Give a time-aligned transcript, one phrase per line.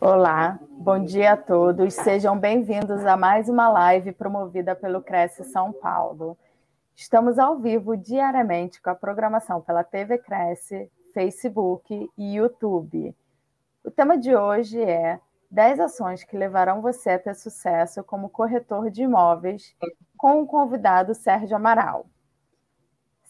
[0.00, 1.94] Olá, bom dia a todos.
[1.94, 6.36] Sejam bem-vindos a mais uma live promovida pelo Cresce São Paulo.
[6.96, 13.14] Estamos ao vivo diariamente com a programação pela TV Cresce, Facebook e YouTube.
[13.84, 18.90] O tema de hoje é 10 ações que levarão você a ter sucesso como corretor
[18.90, 19.72] de imóveis,
[20.16, 22.06] com o convidado Sérgio Amaral.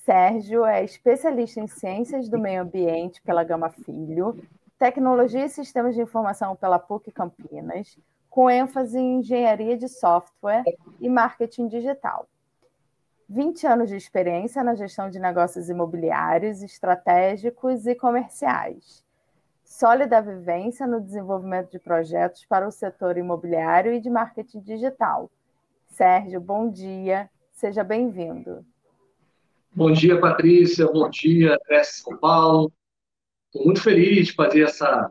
[0.06, 4.42] Sérgio é especialista em ciências do meio ambiente pela Gama Filho,
[4.78, 7.98] tecnologia e sistemas de informação pela PUC Campinas,
[8.30, 10.62] com ênfase em engenharia de software
[11.00, 12.28] e marketing digital.
[13.28, 19.04] 20 anos de experiência na gestão de negócios imobiliários, estratégicos e comerciais.
[19.64, 25.30] Sólida vivência no desenvolvimento de projetos para o setor imobiliário e de marketing digital.
[25.88, 28.64] Sérgio, bom dia, seja bem-vindo.
[29.72, 30.86] Bom dia, Patrícia.
[30.86, 32.72] Bom dia, Cresce São Paulo.
[33.48, 35.10] Estou muito feliz de fazer essa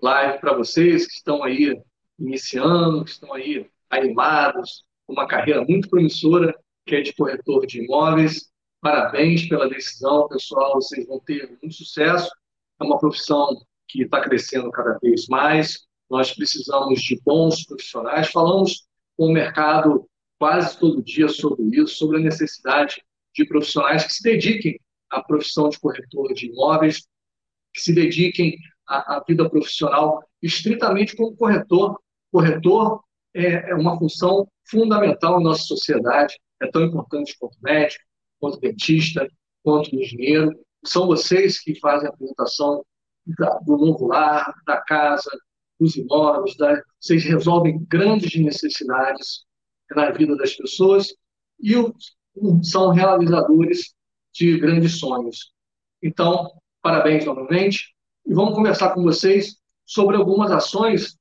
[0.00, 1.76] live para vocês que estão aí
[2.16, 6.56] iniciando, que estão aí animados, uma carreira muito promissora,
[6.86, 8.52] que é de corretor de imóveis.
[8.80, 10.74] Parabéns pela decisão, pessoal.
[10.74, 12.30] Vocês vão ter muito sucesso.
[12.80, 15.86] É uma profissão que está crescendo cada vez mais.
[16.08, 18.30] Nós precisamos de bons profissionais.
[18.30, 23.02] Falamos com o mercado quase todo dia sobre isso, sobre a necessidade
[23.34, 24.78] de profissionais que se dediquem
[25.10, 27.02] à profissão de corretor de imóveis,
[27.76, 28.56] que se dediquem
[28.88, 32.00] à, à vida profissional estritamente como corretor.
[32.32, 38.02] Corretor é, é uma função fundamental na nossa sociedade, é tão importante quanto médico,
[38.40, 39.28] quanto dentista,
[39.62, 40.58] quanto engenheiro.
[40.84, 42.82] São vocês que fazem a apresentação
[43.38, 45.30] da, do novo lar, da casa,
[45.78, 49.44] dos imóveis, da, vocês resolvem grandes necessidades
[49.90, 51.14] na vida das pessoas
[51.60, 52.16] e os
[52.62, 53.94] são realizadores
[54.32, 55.52] de grandes sonhos.
[56.02, 56.50] Então,
[56.86, 61.18] parabéns novamente e vamos conversar com vocês sobre algumas ações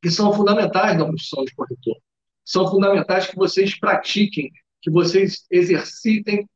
[0.00, 1.98] que são fundamentais na profissão de corretor.
[2.42, 6.48] São fundamentais que vocês pratiquem, que vocês exercitem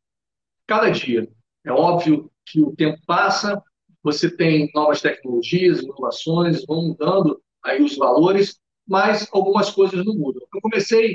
[0.67, 1.29] cada dia.
[1.67, 3.63] É óbvio que o tempo passa,
[4.03, 8.59] você tem novas tecnologias, inovações, vão mudando aí os valores,
[8.89, 10.41] mas algumas coisas não mudam.
[10.55, 11.15] Eu comecei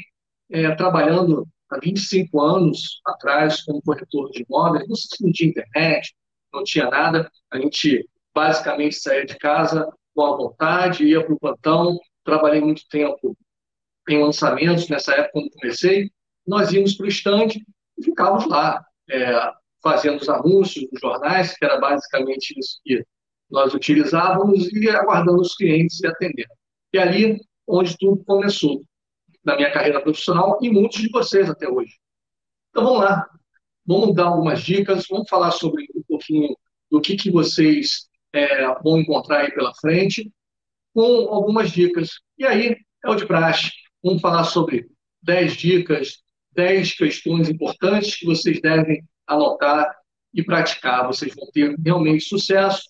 [0.52, 4.86] é, trabalhando há 25 anos atrás como corretor de imóveis,
[5.20, 6.14] não tinha internet,
[6.56, 11.40] não tinha nada, a gente basicamente saía de casa com a vontade, ia para o
[11.40, 13.38] plantão, trabalhei muito tempo
[14.08, 16.12] em lançamentos, nessa época quando comecei,
[16.46, 17.66] nós íamos para o estande
[17.98, 19.52] e ficávamos lá, é,
[19.82, 23.04] fazendo os anúncios nos jornais, que era basicamente isso que
[23.50, 26.50] nós utilizávamos, e aguardando os clientes e atendendo.
[26.94, 28.82] E ali onde tudo começou
[29.44, 31.94] na minha carreira profissional e muitos de vocês até hoje.
[32.70, 33.30] Então vamos lá,
[33.86, 36.56] vamos dar algumas dicas, vamos falar sobre pouquinho
[36.90, 40.32] do que, que vocês é, vão encontrar aí pela frente,
[40.94, 42.20] com algumas dicas.
[42.38, 43.72] E aí é o de praxe,
[44.04, 44.88] vamos falar sobre
[45.24, 46.20] 10 dicas,
[46.54, 49.94] 10 questões importantes que vocês devem anotar
[50.34, 51.08] e praticar.
[51.08, 52.84] Vocês vão ter realmente sucesso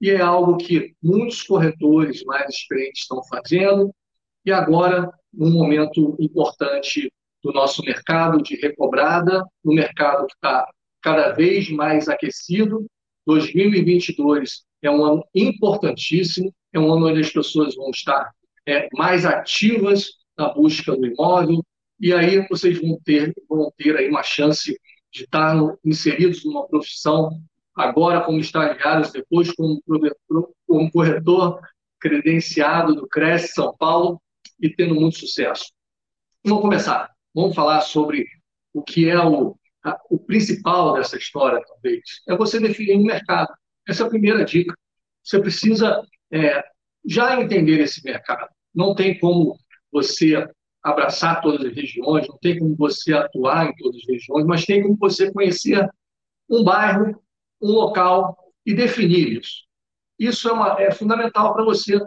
[0.00, 3.92] e é algo que muitos corretores mais experientes estão fazendo
[4.44, 7.12] e agora num momento importante
[7.42, 10.66] do nosso mercado de recobrada, no mercado que está
[11.02, 12.86] cada vez mais aquecido.
[13.26, 18.30] 2022 é um ano importantíssimo, é um ano onde as pessoas vão estar
[18.66, 21.64] é, mais ativas na busca do imóvel,
[22.00, 24.78] e aí vocês vão ter, vão ter aí uma chance
[25.12, 27.40] de estar inseridos numa profissão,
[27.74, 29.82] agora como estagiários, depois como,
[30.66, 31.60] como corretor
[31.98, 34.20] credenciado do Cresce São Paulo,
[34.60, 35.72] e tendo muito sucesso.
[36.44, 37.10] Vamos começar.
[37.34, 38.26] Vamos falar sobre
[38.72, 42.02] o que é o, a, o principal dessa história, talvez.
[42.28, 43.52] É você definir um mercado.
[43.86, 44.74] Essa é a primeira dica.
[45.22, 46.02] Você precisa
[46.32, 46.64] é,
[47.06, 48.48] já entender esse mercado.
[48.74, 49.58] Não tem como
[49.90, 50.46] você
[50.82, 54.82] abraçar todas as regiões, não tem como você atuar em todas as regiões, mas tem
[54.82, 55.88] como você conhecer
[56.48, 57.20] um bairro,
[57.60, 59.64] um local e definir isso.
[60.18, 61.98] Isso é, uma, é fundamental para você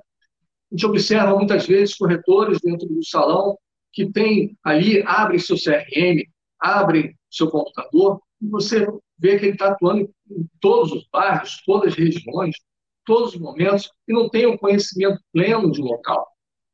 [0.72, 3.58] a gente observa muitas vezes corretores dentro do salão
[3.92, 6.24] que tem ali, abrem seu CRM,
[6.62, 8.86] abrem seu computador, e você
[9.18, 12.56] vê que ele está atuando em todos os bairros, todas as regiões.
[13.04, 16.28] todos os momentos e não tem o um conhecimento pleno de local.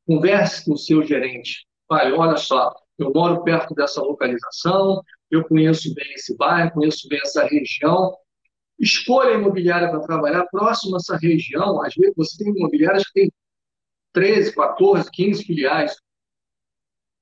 [0.06, 1.66] Converse com o seu gerente.
[1.88, 7.18] Vai, olha só, eu moro perto dessa localização, eu conheço bem esse bairro, conheço bem
[7.22, 8.14] essa região.
[8.78, 11.82] Escolha a imobiliária para trabalhar próximo a essa região.
[11.82, 13.32] Às vezes você tem imobiliárias que tem
[14.12, 15.96] 13, 14, 15 filiais.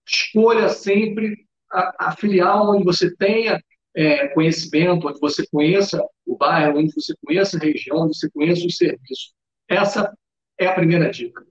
[0.06, 3.62] Escolha sempre a, a filial onde você tenha
[3.94, 8.66] é, conhecimento, onde você conheça o bairro, onde você conheça a região, onde você conheça
[8.66, 9.32] o serviço.
[9.68, 10.16] Essa
[10.58, 11.44] é a primeira dica.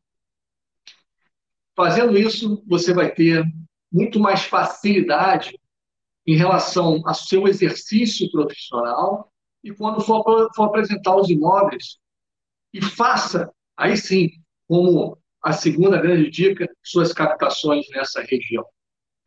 [1.75, 3.44] Fazendo isso, você vai ter
[3.91, 5.59] muito mais facilidade
[6.25, 9.31] em relação ao seu exercício profissional
[9.63, 11.97] e quando for, for apresentar os imóveis.
[12.73, 14.29] E faça, aí sim,
[14.67, 18.65] como a segunda grande dica, suas captações nessa região.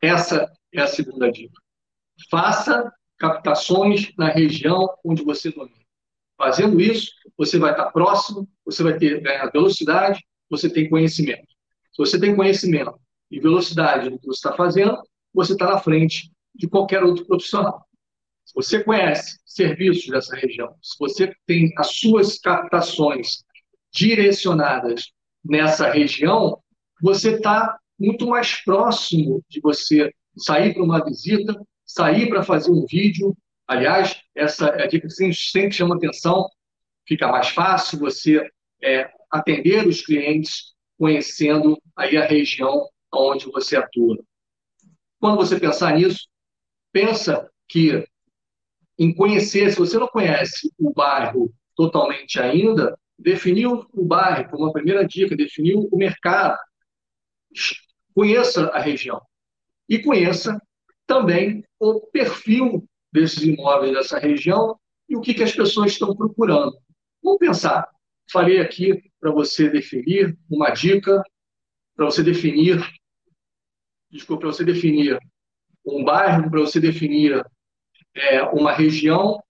[0.00, 1.54] Essa é a segunda dica.
[2.30, 5.76] Faça captações na região onde você domina.
[6.36, 11.48] Fazendo isso, você vai estar próximo, você vai ter ganhar velocidade, você tem conhecimento.
[11.92, 12.94] Se você tem conhecimento
[13.30, 15.02] e velocidade do que você está fazendo,
[15.34, 17.84] você está na frente de qualquer outro profissional.
[18.44, 23.44] Se você conhece serviços dessa região, se você tem as suas captações
[23.92, 25.12] direcionadas
[25.44, 26.62] nessa região,
[27.02, 31.54] você está muito mais próximo de você sair para uma visita,
[31.84, 33.36] sair para fazer um vídeo.
[33.66, 36.48] Aliás, essa é a dica que sempre chama atenção.
[37.06, 38.48] Fica mais fácil você
[38.82, 44.18] é, atender os clientes conhecendo aí a região onde você atua.
[45.20, 46.28] Quando você pensar nisso,
[46.92, 48.06] pensa que
[48.98, 54.72] em conhecer, se você não conhece o bairro totalmente ainda, definiu o bairro como a
[54.72, 56.58] primeira dica, definiu o mercado,
[58.18, 59.22] conheça a região
[59.88, 60.60] e conheça
[61.06, 64.76] também o perfil desses imóveis dessa região
[65.08, 66.76] e o que, que as pessoas estão procurando.
[67.22, 67.88] Vamos pensar.
[68.28, 71.22] Falei aqui para você definir uma dica,
[71.94, 72.84] para você definir,
[74.10, 75.16] desculpa, para você definir
[75.86, 77.40] um bairro, para você definir
[78.16, 79.40] é, uma região,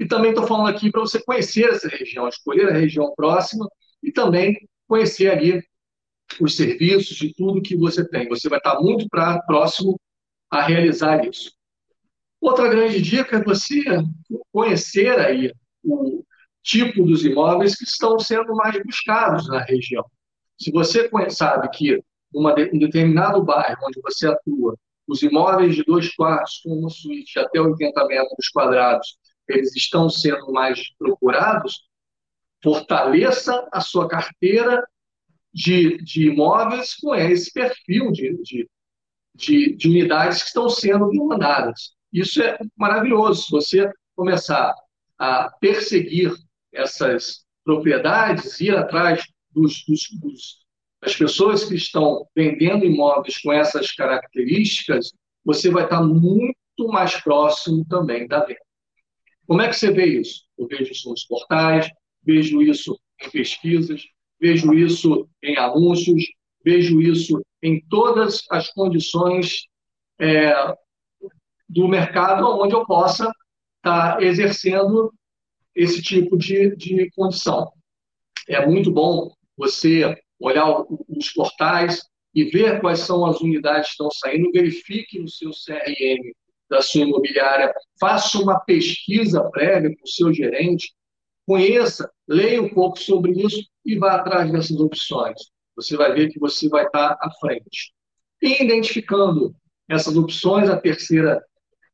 [0.00, 3.68] e também estou falando aqui para você conhecer essa região, escolher a região próxima
[4.02, 5.62] e também conhecer ali
[6.40, 8.28] os serviços e tudo que você tem.
[8.28, 9.98] Você vai estar muito pra, próximo
[10.50, 11.52] a realizar isso.
[12.40, 13.82] Outra grande dica é você
[14.52, 15.52] conhecer aí
[15.82, 16.24] o
[16.62, 20.04] tipo dos imóveis que estão sendo mais buscados na região.
[20.60, 22.02] Se você sabe que
[22.34, 24.76] uma, um determinado bairro onde você atua,
[25.06, 29.16] os imóveis de dois quartos com uma suíte até 80 metros quadrados,
[29.48, 31.88] eles estão sendo mais procurados,
[32.62, 34.84] fortaleça a sua carteira
[35.56, 38.68] de, de imóveis com esse perfil de, de,
[39.34, 41.94] de, de unidades que estão sendo demandadas.
[42.12, 43.44] Isso é maravilhoso.
[43.44, 44.74] Se você começar
[45.18, 46.30] a perseguir
[46.74, 50.58] essas propriedades, ir atrás dos, dos, dos,
[51.00, 55.10] das pessoas que estão vendendo imóveis com essas características,
[55.42, 56.54] você vai estar muito
[56.88, 58.60] mais próximo também da venda.
[59.46, 60.42] Como é que você vê isso?
[60.58, 61.88] Eu vejo isso nos portais,
[62.22, 64.02] vejo isso em pesquisas,
[64.40, 66.24] vejo isso em anúncios,
[66.64, 69.66] vejo isso em todas as condições
[70.20, 70.52] é,
[71.68, 73.30] do mercado onde eu possa
[73.78, 75.12] estar tá exercendo
[75.74, 77.70] esse tipo de, de condição.
[78.48, 82.02] É muito bom você olhar os portais
[82.34, 86.32] e ver quais são as unidades que estão saindo, verifique no seu CRM
[86.68, 90.92] da sua imobiliária, faça uma pesquisa prévia com o seu gerente,
[91.46, 95.36] conheça, leia um pouco sobre isso e vá atrás dessas opções.
[95.76, 97.92] Você vai ver que você vai estar à frente.
[98.42, 99.54] E identificando
[99.88, 101.42] essas opções, a terceira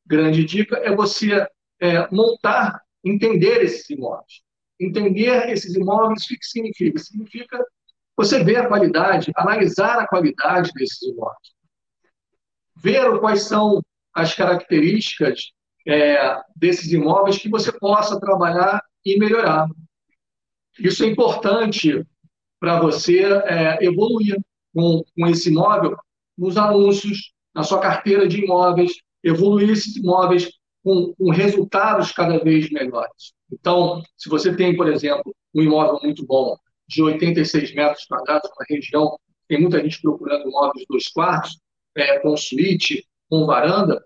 [0.06, 1.46] grande dica é você
[1.80, 4.40] é, montar, entender esses imóveis.
[4.80, 6.98] Entender esses imóveis, o que significa?
[6.98, 7.64] Significa
[8.16, 11.52] você ver a qualidade, analisar a qualidade desses imóveis.
[12.76, 13.82] Ver quais são
[14.14, 15.52] as características
[15.86, 19.66] é, desses imóveis que você possa trabalhar e melhorar.
[20.78, 22.04] Isso é importante
[22.58, 24.36] para você é, evoluir
[24.74, 25.96] com, com esse imóvel
[26.36, 30.50] nos anúncios, na sua carteira de imóveis, evoluir esses imóveis
[30.82, 33.34] com, com resultados cada vez melhores.
[33.50, 36.56] Então, se você tem, por exemplo, um imóvel muito bom,
[36.88, 41.58] de 86 metros quadrados, uma região, tem muita gente procurando imóveis dois quartos,
[41.96, 44.02] é, com suíte, com varanda,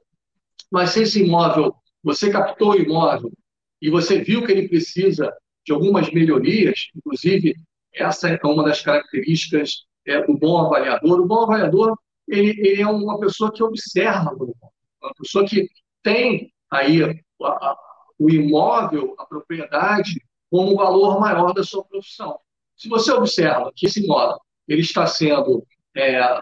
[0.71, 3.33] mas se esse imóvel, você captou o imóvel
[3.81, 5.33] e você viu que ele precisa
[5.67, 7.57] de algumas melhorias, inclusive
[7.93, 11.21] essa é uma das características é, do bom avaliador.
[11.21, 15.69] O bom avaliador ele, ele é uma pessoa que observa uma pessoa que
[16.03, 17.77] tem aí a, a,
[18.19, 20.21] o imóvel, a propriedade,
[20.51, 22.39] como o valor maior da sua profissão.
[22.77, 26.41] Se você observa que esse imóvel ele está sendo é,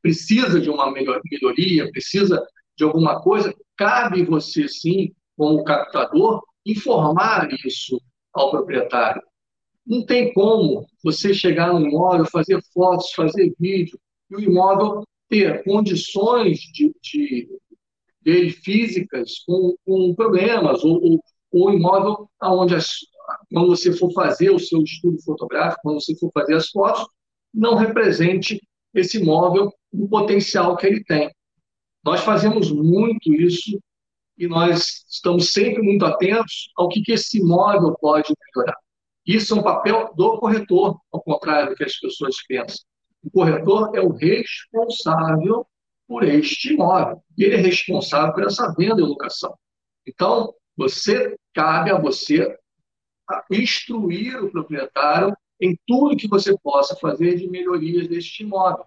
[0.00, 2.44] precisa de uma melhoria, precisa
[2.76, 8.00] de alguma coisa, cabe você sim, como captador, informar isso
[8.32, 9.22] ao proprietário.
[9.86, 13.98] Não tem como você chegar no imóvel, fazer fotos, fazer vídeo,
[14.30, 16.94] e o imóvel ter condições de,
[18.22, 22.88] de físicas com, com problemas, ou, ou imóvel onde as,
[23.50, 27.06] quando você for fazer o seu estudo fotográfico, quando você for fazer as fotos,
[27.52, 28.60] não represente
[28.94, 31.30] esse imóvel o potencial que ele tem.
[32.04, 33.78] Nós fazemos muito isso
[34.42, 38.76] e nós estamos sempre muito atentos ao que, que esse imóvel pode melhorar.
[39.24, 42.84] Isso é um papel do corretor, ao contrário do que as pessoas pensam.
[43.22, 45.64] O corretor é o responsável
[46.08, 47.22] por este imóvel.
[47.38, 49.56] E ele é responsável por essa venda e locação.
[50.04, 52.58] Então, você cabe a você
[53.48, 58.84] instruir o proprietário em tudo que você possa fazer de melhorias deste imóvel.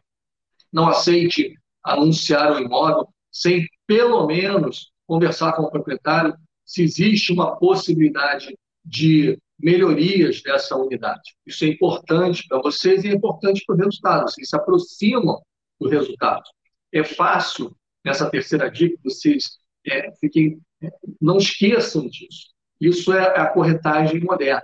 [0.70, 6.36] Não aceite anunciar o imóvel sem, pelo menos, conversar com o proprietário
[6.66, 11.36] se existe uma possibilidade de melhorias dessa unidade.
[11.46, 14.24] Isso é importante para vocês e é importante para o resultado.
[14.24, 15.42] Vocês se aproximam
[15.80, 16.44] do resultado.
[16.92, 20.90] É fácil, nessa terceira dica, vocês é, fiquem, é,
[21.22, 22.54] não esqueçam disso.
[22.80, 24.64] Isso é a corretagem moderna.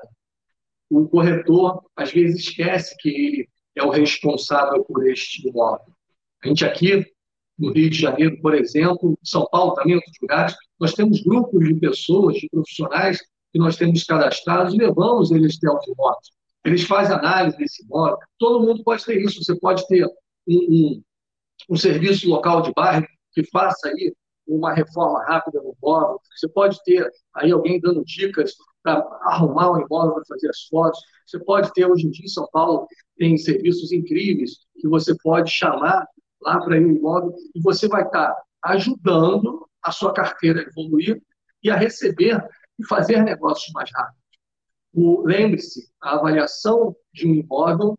[0.90, 5.94] O corretor, às vezes, esquece que ele é o responsável por este imóvel.
[6.44, 7.06] A gente aqui,
[7.62, 11.76] no Rio de Janeiro, por exemplo, São Paulo também, outros lugares, nós temos grupos de
[11.76, 13.20] pessoas, de profissionais
[13.54, 16.28] que nós temos cadastrados e levamos eles até os imóveis.
[16.66, 18.18] Eles fazem análise desse imóvel.
[18.40, 19.44] Todo mundo pode ter isso.
[19.44, 20.12] Você pode ter um,
[20.48, 21.04] um,
[21.70, 24.14] um serviço local de bairro que faça aí
[24.48, 26.20] uma reforma rápida no imóvel.
[26.36, 28.54] Você pode ter aí alguém dando dicas
[28.84, 31.00] para arrumar o imóvel para fazer as fotos.
[31.26, 32.88] Você pode ter, hoje em dia, em São Paulo,
[33.18, 36.08] tem serviços incríveis que você pode chamar
[36.42, 41.22] lá para ir no imóvel e você vai estar ajudando a sua carteira a evoluir
[41.64, 42.44] e a receber
[42.80, 44.22] e fazer negócios mais rápidos.
[45.24, 47.98] Lembre-se, a avaliação de um imóvel,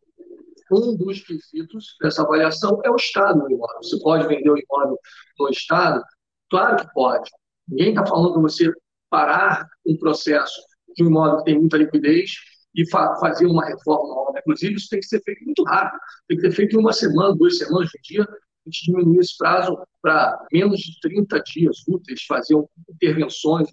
[0.71, 3.83] um dos quesitos dessa avaliação é o estado do imóvel.
[3.83, 4.99] Você pode vender o imóvel
[5.39, 6.03] no estado?
[6.51, 7.31] Claro que pode.
[7.69, 8.73] Ninguém está falando para você
[9.11, 10.61] parar um processo
[10.97, 12.33] de um imóvel que tem muita liquidez
[12.75, 14.39] e fa fazer uma reforma nova.
[14.39, 16.01] Inclusive, isso tem que ser feito muito rápido.
[16.29, 18.23] Tem que ser feito em uma semana, duas semanas de dia.
[18.23, 22.57] A gente diminui esse prazo para menos de 30 dias úteis, fazer
[22.89, 23.69] intervenções,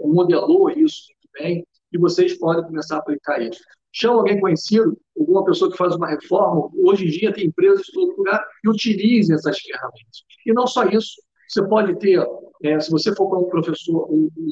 [0.00, 3.60] modelou isso muito bem, e vocês podem começar a aplicar isso.
[3.92, 6.68] Chama alguém conhecido, alguma pessoa que faz uma reforma.
[6.84, 10.24] Hoje em dia tem empresas em todo lugar que utilizem essas ferramentas.
[10.44, 11.14] E não só isso,
[11.48, 12.22] você pode ter,
[12.62, 14.50] é, se você for um professor, um, um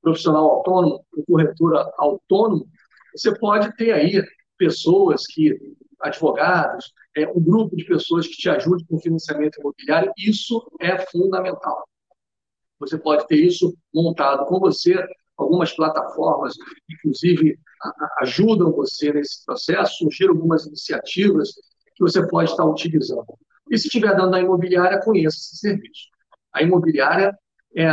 [0.00, 2.66] profissional autônomo, um corretor autônomo,
[3.14, 4.22] você pode ter aí
[4.56, 5.58] pessoas que,
[6.00, 10.12] advogados, é, um grupo de pessoas que te ajudem com financiamento imobiliário.
[10.16, 11.86] Isso é fundamental.
[12.78, 14.94] Você pode ter isso montado com você.
[15.36, 16.54] Algumas plataformas,
[16.90, 17.58] inclusive,
[18.20, 19.98] ajudam você nesse processo.
[19.98, 21.52] Surgiram algumas iniciativas
[21.94, 23.26] que você pode estar utilizando.
[23.70, 26.08] E se estiver dando na imobiliária, conheça esse serviço.
[26.52, 27.36] A imobiliária
[27.76, 27.88] é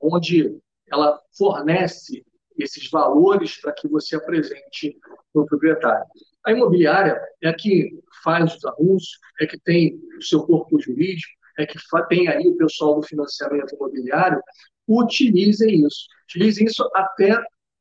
[0.00, 0.58] onde
[0.90, 2.24] ela fornece
[2.58, 4.98] esses valores para que você apresente
[5.32, 6.06] para o proprietário.
[6.44, 7.90] A imobiliária é a que
[8.22, 11.78] faz os anúncios, é que tem o seu corpo jurídico, é que
[12.08, 14.40] tem aí o pessoal do financiamento imobiliário,
[14.88, 16.06] utilizem isso.
[16.24, 17.38] Utilizem isso até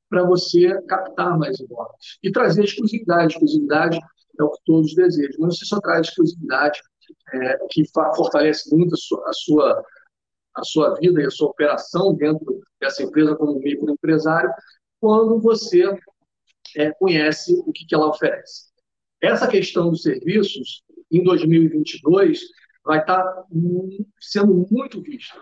[0.09, 3.33] para você captar mais imóveis e trazer exclusividade.
[3.33, 3.97] Exclusividade
[4.39, 6.79] é o que todos desejam, mas você só traz exclusividade
[7.33, 9.83] é, que fortalece muito a sua, a sua,
[10.61, 14.51] a sua vida e a sua operação dentro dessa empresa como microempresário,
[14.99, 15.83] quando você
[16.77, 18.69] é, conhece o que, que ela oferece.
[19.19, 22.39] Essa questão dos serviços, em 2022,
[22.85, 23.23] vai estar
[24.19, 25.39] sendo muito vista.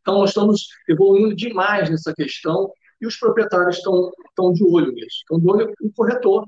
[0.00, 2.70] Então, nós estamos evoluindo demais nessa questão
[3.00, 5.18] e os proprietários estão, estão de olho nisso.
[5.22, 6.46] Estão de olho no corretor,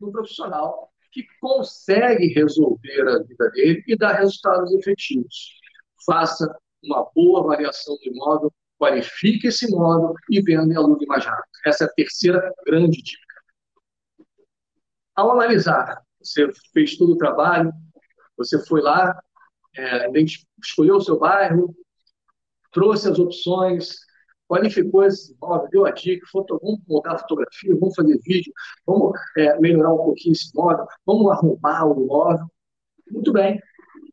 [0.00, 5.54] no profissional, que consegue resolver a vida dele e dar resultados efetivos.
[6.04, 11.48] Faça uma boa avaliação do imóvel, qualifique esse imóvel e venda e alugue mais rápido.
[11.66, 13.28] Essa é a terceira grande dica.
[15.14, 17.72] Ao analisar, você fez todo o trabalho,
[18.36, 19.20] você foi lá,
[19.76, 20.08] é,
[20.62, 21.74] escolheu o seu bairro,
[22.70, 23.96] trouxe as opções,
[24.48, 28.52] qualificou esse imóvel, deu a dica, foto, vamos montar a fotografia, vamos fazer vídeo,
[28.86, 32.46] vamos é, melhorar um pouquinho esse imóvel, vamos arrumar o imóvel.
[33.10, 33.60] Muito bem,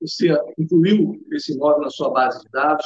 [0.07, 2.85] você incluiu esse imóvel na sua base de dados,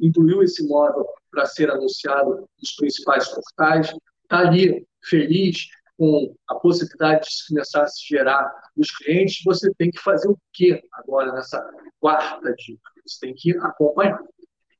[0.00, 7.26] incluiu esse imóvel para ser anunciado nos principais portais, está ali feliz com a possibilidade
[7.26, 11.62] de começar a se gerar os clientes, você tem que fazer o quê agora nessa
[11.98, 12.90] quarta dica?
[13.06, 14.20] Você tem que acompanhar.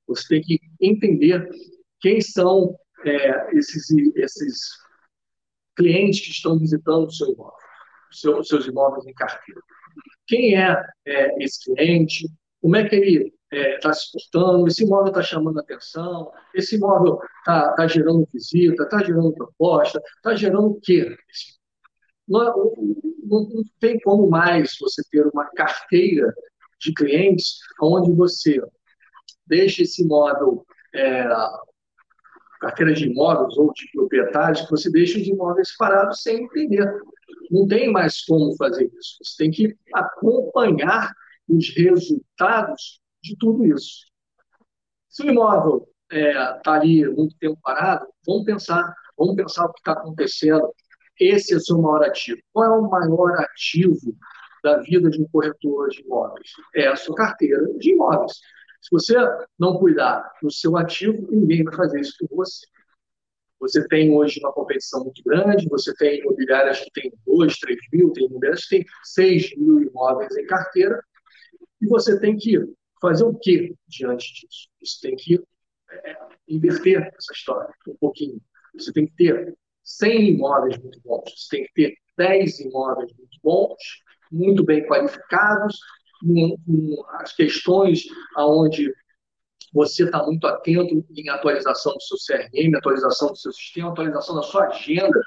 [0.06, 1.49] Você tem que entender
[2.00, 4.71] quem são é, esses, esses
[5.75, 9.61] clientes que estão visitando o seu imóvel, os seus imóveis em carteira.
[10.26, 12.26] Quem é, é esse cliente?
[12.61, 16.76] Como é que ele está é, tá se portando, esse imóvel está chamando atenção, esse
[16.76, 21.16] imóvel está tá gerando visita, está gerando proposta, está gerando o quê?
[22.28, 22.45] Não,
[23.25, 26.35] não, não, tem como mais você ter uma carteira
[26.80, 28.61] de clientes onde você
[29.47, 31.25] deixa esse imóvel, é,
[32.60, 36.92] carteira de imóveis ou de proprietários, que você deixa os imóveis parados sem entender.
[37.50, 39.18] Não tem mais como fazer isso.
[39.22, 41.12] Você tem que acompanhar
[41.48, 44.06] os resultados de tudo isso.
[45.08, 49.72] Se o imóvel está é, tá ali muito tempo parado, vamos pensar, vamos pensar o
[49.72, 50.68] que está acontecendo.
[51.18, 52.38] Esse é o seu maior ativo.
[52.52, 54.14] Qual é o maior ativo
[54.62, 56.50] da vida de um corretor de imóveis?
[56.75, 58.32] É a sua carteira de imóveis.
[58.80, 59.14] Se você
[59.59, 62.66] não cuidar do seu ativo, ninguém vai fazer isso por você.
[63.59, 68.12] Você tem hoje uma competição muito grande, você tem imobiliárias que têm 2, 3 mil,
[68.12, 71.02] tem imobiliárias que têm 6 mil imóveis em carteira,
[71.80, 72.59] e você tem que
[73.00, 74.68] fazer o que diante disso?
[74.83, 75.42] Você tem que
[75.90, 76.16] é,
[76.49, 78.40] inverter essa história um pouquinho.
[78.75, 83.38] Você tem que ter 100 imóveis muito bons, você tem que ter 10 imóveis muito
[83.42, 83.76] bons,
[84.30, 85.78] muito bem qualificados,
[86.20, 88.04] com, com as questões
[88.37, 88.92] aonde
[89.73, 94.42] você está muito atento em atualização do seu CRM, atualização do seu sistema, atualização da
[94.42, 95.20] sua agenda.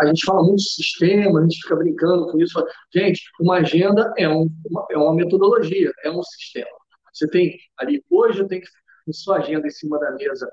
[0.00, 2.64] A, gente fala muito de sistema, a gente fica brincando com isso.
[2.94, 6.70] Gente, uma agenda é, um, uma, é uma metodologia, é um sistema.
[7.12, 8.68] Você tem ali, hoje eu tenho que
[9.12, 10.50] sua agenda em cima da mesa.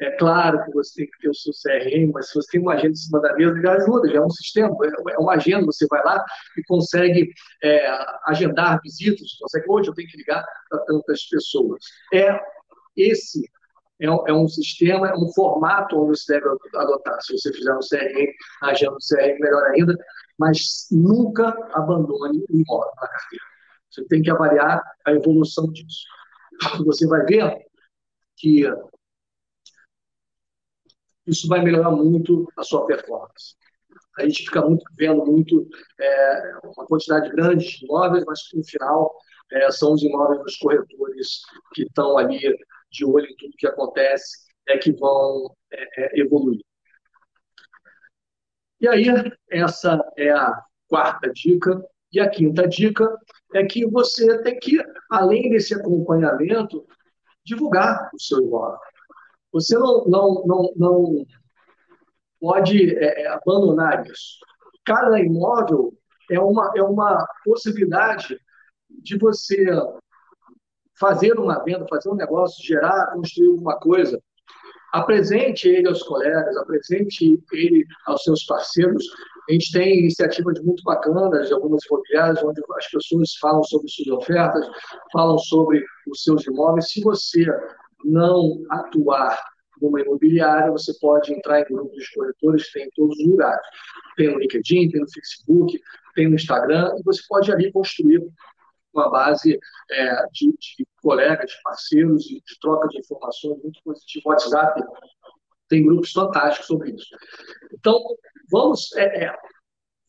[0.00, 2.72] É claro que você tem que ter o seu CRM, mas se você tem uma
[2.72, 5.66] agenda em cima da mesa, já ajuda, já é um sistema, é, é uma agenda,
[5.66, 6.24] você vai lá
[6.56, 7.30] e consegue
[7.62, 7.86] é,
[8.26, 11.84] agendar visitas, consegue, hoje eu tenho que ligar para tantas pessoas.
[12.14, 12.40] É
[12.96, 13.46] esse
[14.00, 17.20] é um, é um, sistema, é um formato onde você deve adotar.
[17.20, 18.32] Se você fizer um CRM,
[18.62, 19.94] agenda um CRM, melhor ainda,
[20.38, 23.44] mas nunca abandone o imóvel na carteira.
[23.90, 26.04] Você tem que avaliar a evolução disso.
[26.86, 27.54] Você vai ver
[28.38, 28.64] que
[31.30, 33.56] isso vai melhorar muito a sua performance.
[34.18, 35.66] A gente fica muito, vendo muito
[35.98, 39.14] é, uma quantidade grande de imóveis, mas no final
[39.52, 41.40] é, são os imóveis dos corretores
[41.72, 42.38] que estão ali
[42.90, 46.60] de olho em tudo que acontece, é que vão é, é evoluir.
[48.80, 49.06] E aí,
[49.50, 51.82] essa é a quarta dica.
[52.12, 53.06] E a quinta dica
[53.54, 56.84] é que você tem que, além desse acompanhamento,
[57.44, 58.78] divulgar o seu imóvel.
[59.52, 61.26] Você não, não, não, não
[62.40, 64.38] pode é, é, abandonar isso.
[64.84, 65.92] Cada imóvel
[66.30, 68.40] é uma, é uma possibilidade
[68.88, 69.64] de você
[70.98, 74.20] fazer uma venda, fazer um negócio, gerar, construir alguma coisa.
[74.92, 79.04] Apresente ele aos colegas, apresente ele aos seus parceiros,
[79.48, 84.08] a gente tem iniciativas muito bacanas de algumas imobiliárias, onde as pessoas falam sobre suas
[84.08, 84.68] ofertas,
[85.12, 86.90] falam sobre os seus imóveis.
[86.90, 87.46] Se você
[88.04, 89.38] não atuar
[89.80, 93.66] numa imobiliária, você pode entrar em grupos de corretores tem em todos os lugares.
[94.16, 95.80] Tem no LinkedIn, tem no Facebook,
[96.14, 98.22] tem no Instagram, e você pode ali construir
[98.92, 99.58] uma base
[99.90, 104.30] é, de, de, colegas, de parceiros, de, de troca de informações muito positiva.
[104.30, 104.82] WhatsApp
[105.68, 107.16] tem grupos fantásticos sobre isso.
[107.72, 107.98] Então,
[108.50, 108.92] vamos.
[108.96, 109.36] É, é,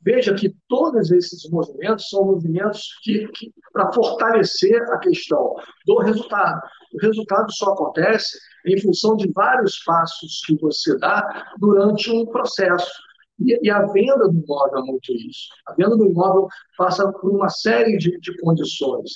[0.04, 6.62] veja que todos esses movimentos são movimentos que, que para fortalecer a questão do resultado.
[6.94, 12.92] O resultado só acontece em função de vários passos que você dá durante um processo.
[13.40, 15.50] E, e a venda do imóvel é muito isso.
[15.68, 19.12] A venda do imóvel passa por uma série de, de condições.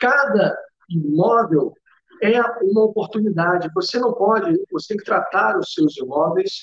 [0.00, 0.56] Cada
[0.88, 1.72] imóvel
[2.22, 3.70] é uma oportunidade.
[3.74, 6.62] Você não pode, você tem que tratar os seus imóveis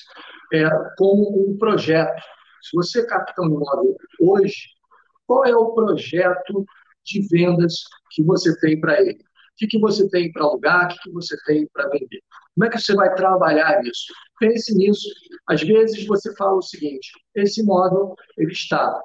[0.53, 2.21] é, como um projeto.
[2.65, 4.69] Se você capta um imóvel hoje,
[5.27, 6.65] qual é o projeto
[7.03, 9.21] de vendas que você tem para ele?
[9.21, 10.85] O que, que você tem para alugar?
[10.85, 12.23] O que, que você tem para vender?
[12.55, 14.11] Como é que você vai trabalhar isso?
[14.39, 15.07] Pense nisso.
[15.47, 18.99] Às vezes você fala o seguinte: esse imóvel ele está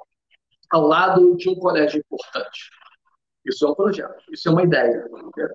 [0.71, 2.71] ao lado de um colégio importante.
[3.45, 5.03] Isso é um projeto, isso é uma ideia,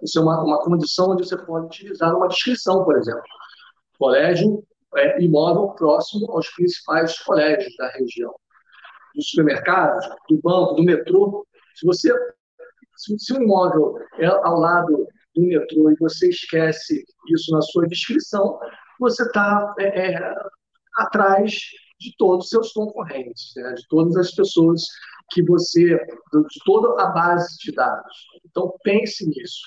[0.03, 3.23] isso é uma, uma condição onde você pode utilizar uma descrição, por exemplo.
[3.99, 4.65] Colégio
[4.97, 8.35] é imóvel próximo aos principais colégios da região.
[9.15, 11.47] Do supermercado, do banco, do metrô.
[11.75, 12.13] Se você
[12.97, 18.59] se, o imóvel é ao lado do metrô e você esquece isso na sua descrição,
[18.99, 20.35] você está é, é,
[20.97, 21.53] atrás
[22.01, 23.75] de todos os seus concorrentes, né?
[23.75, 24.83] de todas as pessoas
[25.31, 28.17] que você, de toda a base de dados.
[28.45, 29.61] Então, pense nisso.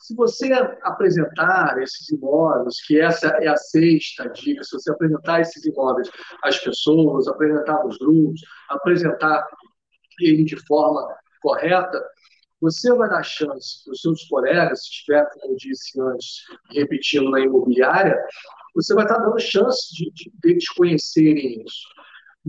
[0.00, 0.50] Se você
[0.82, 6.10] apresentar esses imóveis, que essa é a sexta dica, se você apresentar esses imóveis
[6.42, 9.46] às pessoas, apresentar os grupos, apresentar
[10.20, 11.06] ele de forma
[11.42, 12.02] correta,
[12.60, 17.30] você vai dar chance para os seus colegas, se estiver, como eu disse antes, repetindo
[17.30, 18.16] na imobiliária,
[18.74, 21.88] você vai estar dando chance de, de, de eles conhecerem isso.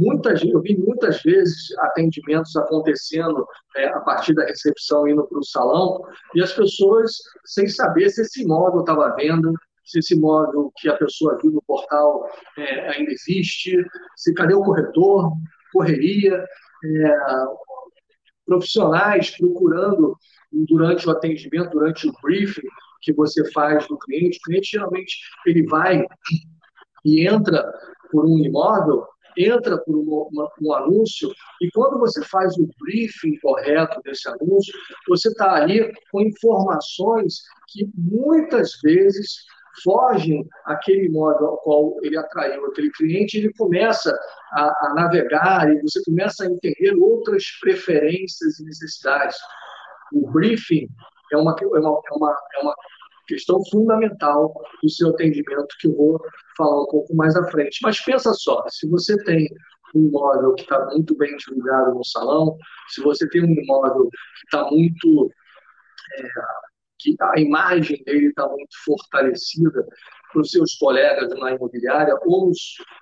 [0.01, 3.45] Muitas, eu vi muitas vezes atendimentos acontecendo
[3.77, 6.01] é, a partir da recepção indo para o salão
[6.33, 7.13] e as pessoas
[7.45, 9.53] sem saber se esse imóvel estava à venda,
[9.85, 13.77] se esse imóvel que a pessoa viu no portal é, ainda existe,
[14.15, 15.31] se cadê o corretor,
[15.71, 16.43] correria,
[16.83, 17.15] é,
[18.43, 20.17] profissionais procurando
[20.51, 22.67] durante o atendimento, durante o briefing
[23.01, 24.39] que você faz do cliente.
[24.39, 26.03] O cliente geralmente ele vai
[27.05, 27.63] e entra
[28.11, 29.05] por um imóvel,
[29.37, 31.29] entra por uma, um anúncio,
[31.61, 34.73] e quando você faz o briefing correto desse anúncio,
[35.07, 39.45] você está ali com informações que muitas vezes
[39.83, 44.13] fogem aquele imóvel ao qual ele atraiu aquele cliente, ele começa
[44.51, 49.37] a, a, navegar e você começa a entender outras preferências e necessidades.
[50.13, 50.87] O briefing
[51.31, 52.75] é uma, é uma, é uma, é uma
[53.27, 56.21] questão fundamental do seu atendimento que eu vou
[56.61, 57.79] falar um pouco mais à frente.
[57.81, 59.47] Mas pensa só, se você tem
[59.95, 62.57] um imóvel que está muito bem divulgado no salão,
[62.89, 65.31] se você tem um imóvel que está muito
[66.17, 66.27] é,
[66.99, 69.85] que a imagem dele está muito fortalecida
[70.31, 72.51] para os seus colegas na imobiliária ou,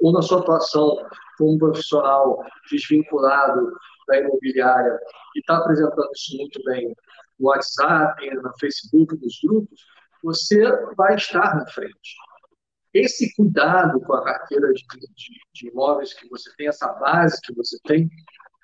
[0.01, 0.95] ou na sua atuação
[1.37, 3.71] como profissional desvinculado
[4.07, 4.97] da imobiliária
[5.35, 6.95] e está apresentando isso muito bem
[7.39, 9.79] no WhatsApp, no Facebook, nos grupos,
[10.23, 10.59] você
[10.95, 12.15] vai estar na frente.
[12.93, 14.83] Esse cuidado com a carteira de,
[15.15, 18.09] de, de imóveis que você tem, essa base que você tem,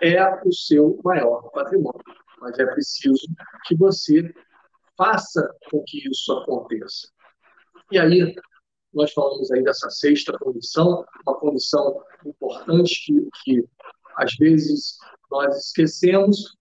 [0.01, 2.01] é o seu maior patrimônio.
[2.39, 3.27] Mas é preciso
[3.65, 4.33] que você
[4.97, 7.07] faça com que isso aconteça.
[7.91, 8.35] E aí,
[8.93, 13.65] nós falamos aí dessa sexta condição, uma condição importante que, que
[14.17, 14.97] às vezes
[15.29, 16.55] nós esquecemos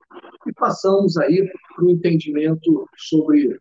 [0.47, 3.59] e passamos aí para o entendimento sobre o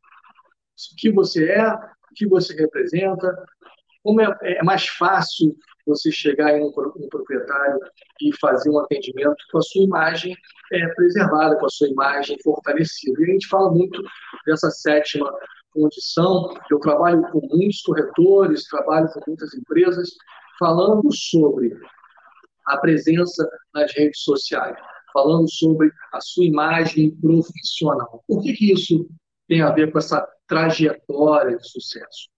[0.98, 3.46] que você é, o que você representa,
[4.04, 7.80] como é, é mais fácil você chegar em um, um, proprietário
[8.22, 10.36] e fazer um atendimento com a sua imagem
[10.72, 13.20] é, preservada, com a sua imagem fortalecida.
[13.20, 14.02] E a gente fala muito
[14.46, 15.32] dessa sétima
[15.72, 16.54] condição.
[16.70, 20.10] Eu trabalho com muitos corretores, trabalho com muitas empresas,
[20.60, 21.76] falando sobre
[22.68, 24.78] a presença nas redes sociais,
[25.12, 28.24] falando sobre a sua imagem profissional.
[28.28, 29.08] Por que, que isso
[29.48, 32.33] tem a ver com essa trajetória de sucesso?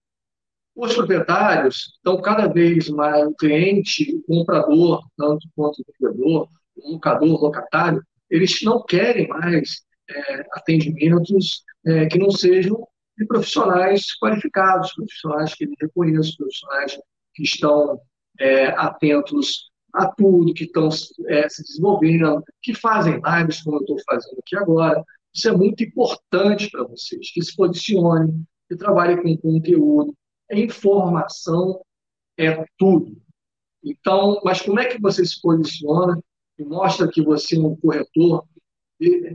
[0.76, 6.92] Os proprietários estão cada vez mais, o cliente, o comprador, tanto quanto o vendedor, o
[6.92, 12.86] locador, o locatário, eles não querem mais é, atendimentos é, que não sejam
[13.16, 16.98] de profissionais qualificados, profissionais que eles reconheçam, profissionais
[17.34, 17.98] que estão
[18.38, 20.90] é, atentos a tudo, que estão
[21.28, 25.02] é, se desenvolvendo, que fazem lives como eu estou fazendo aqui agora.
[25.34, 30.14] Isso é muito importante para vocês, que se posicione, que trabalhem com conteúdo,
[30.50, 31.80] informação
[32.38, 33.16] é tudo.
[33.82, 36.20] Então, mas como é que você se posiciona
[36.58, 38.44] e mostra que você é um corretor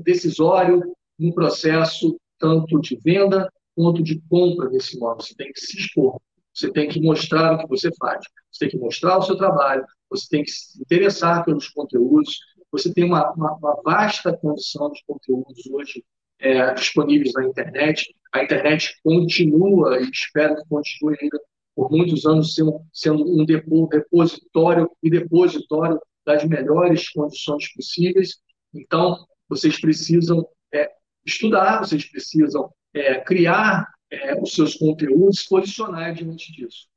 [0.03, 0.81] decisório
[1.17, 5.21] no processo tanto de venda quanto de compra desse imóvel?
[5.21, 6.19] Você tem que se expor,
[6.53, 9.85] você tem que mostrar o que você faz, você tem que mostrar o seu trabalho,
[10.09, 12.37] você tem que se interessar pelos conteúdos,
[12.71, 16.03] você tem uma, uma, uma vasta condição de conteúdos hoje
[16.39, 18.13] é, disponíveis na internet.
[18.33, 21.39] A internet continua, e espero que continue ainda
[21.75, 22.55] por muitos anos
[22.93, 28.37] sendo, um repositório e depositório das melhores condições possíveis.
[28.73, 30.89] Então, vocês precisam é,
[31.25, 36.87] estudar, vocês precisam é, criar é, os seus conteúdos, posicionar diante disso.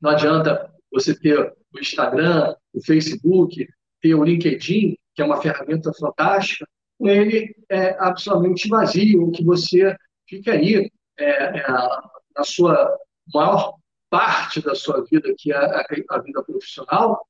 [0.00, 1.38] Não adianta você ter
[1.72, 3.66] o Instagram, o Facebook,
[4.00, 6.66] ter o LinkedIn, que é uma ferramenta fantástica,
[6.98, 9.94] com ele é absolutamente vazio, que você
[10.28, 12.96] fica aí é, é, na sua
[13.32, 13.74] maior
[14.10, 17.26] parte da sua vida, que é a, a vida profissional,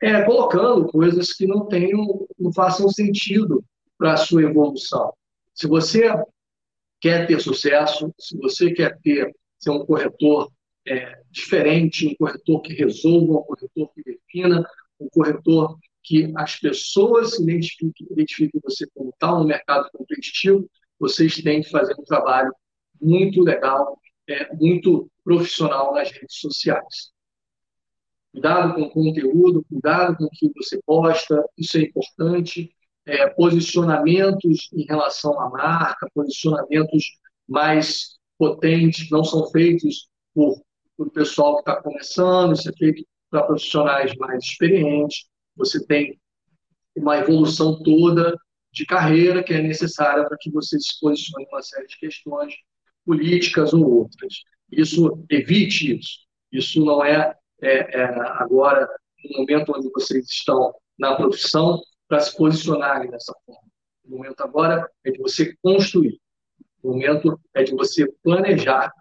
[0.00, 3.64] é, colocando coisas que não tenham, não façam sentido
[3.96, 5.12] para a sua evolução.
[5.54, 6.08] Se você
[7.00, 10.50] quer ter sucesso, se você quer ter ser um corretor
[10.86, 14.64] é, diferente, um corretor que resolva, um corretor que defina,
[15.00, 21.34] um corretor que as pessoas se identifiquem, identifiquem você como tal no mercado competitivo, vocês
[21.36, 22.52] têm que fazer um trabalho
[23.00, 27.12] muito legal, é, muito profissional nas redes sociais.
[28.32, 32.74] Cuidado com o conteúdo, cuidado com o que você posta, isso é importante.
[33.06, 37.04] É, posicionamentos em relação à marca, posicionamentos
[37.48, 40.60] mais potentes, não são feitos por,
[40.94, 45.26] por pessoal que está começando, isso é feito para profissionais mais experientes.
[45.56, 46.20] Você tem
[46.94, 48.36] uma evolução toda
[48.78, 52.54] de carreira que é necessária para que você se posicione em uma série de questões
[53.04, 54.42] políticas ou outras.
[54.70, 56.20] Isso evite isso.
[56.52, 58.88] Isso não é, é, é agora
[59.24, 63.68] no momento onde vocês estão na profissão para se posicionarem dessa forma.
[64.04, 66.20] O momento agora é de você construir.
[66.80, 68.92] O momento é de você planejar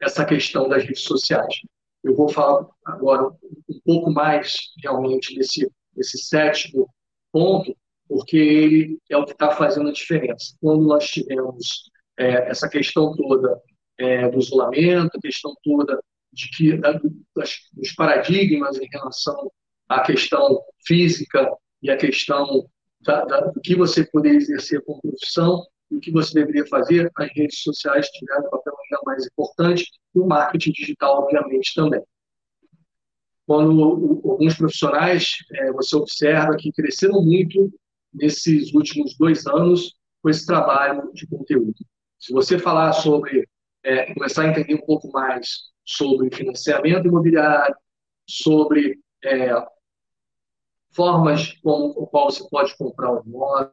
[0.00, 1.56] essa questão das redes sociais.
[2.04, 3.26] Eu vou falar agora
[3.68, 6.88] um pouco mais realmente desse, desse sétimo
[7.32, 7.76] ponto,
[8.14, 10.54] porque ele é o que está fazendo a diferença.
[10.60, 13.60] Quando nós tivemos é, essa questão toda
[13.98, 16.00] é, do isolamento, a questão toda
[16.32, 16.92] de que da,
[17.34, 19.50] das, dos paradigmas em relação
[19.88, 22.64] à questão física e a questão
[23.00, 27.28] da, da, do que você poderia exercer como profissão o que você deveria fazer, as
[27.34, 32.00] redes sociais tiveram um papel ainda mais importante e o marketing digital, obviamente, também.
[33.44, 33.82] Quando
[34.24, 37.70] alguns profissionais, é, você observa que cresceram muito
[38.14, 41.74] nesses últimos dois anos com esse trabalho de conteúdo.
[42.18, 43.46] Se você falar sobre,
[43.82, 47.76] é, começar a entender um pouco mais sobre financiamento imobiliário,
[48.26, 49.50] sobre é,
[50.92, 53.72] formas como o qual você pode comprar um imóvel,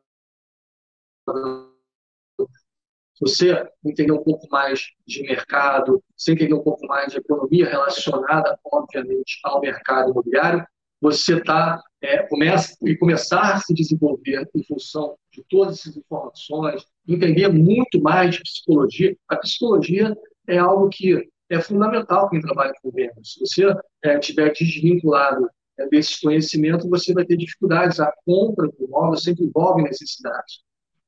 [3.19, 8.59] você entender um pouco mais de mercado, você entender um pouco mais de economia relacionada,
[8.65, 10.65] obviamente, ao mercado imobiliário,
[11.01, 16.85] você tá, é, começa, e começar a se desenvolver em função de todas essas informações,
[17.07, 19.17] entender muito mais de psicologia.
[19.27, 20.15] A psicologia
[20.47, 23.33] é algo que é fundamental para quem trabalha com vendas.
[23.33, 27.99] Se você é, estiver desvinculado é, desses conhecimentos, você vai ter dificuldades.
[27.99, 30.61] A compra do imóvel sempre envolve necessidades.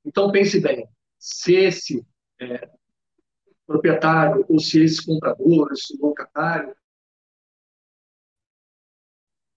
[0.03, 0.85] Então, pense bem,
[1.19, 2.05] se esse
[2.41, 2.67] é,
[3.65, 6.75] proprietário ou se esse comprador, esse locatário,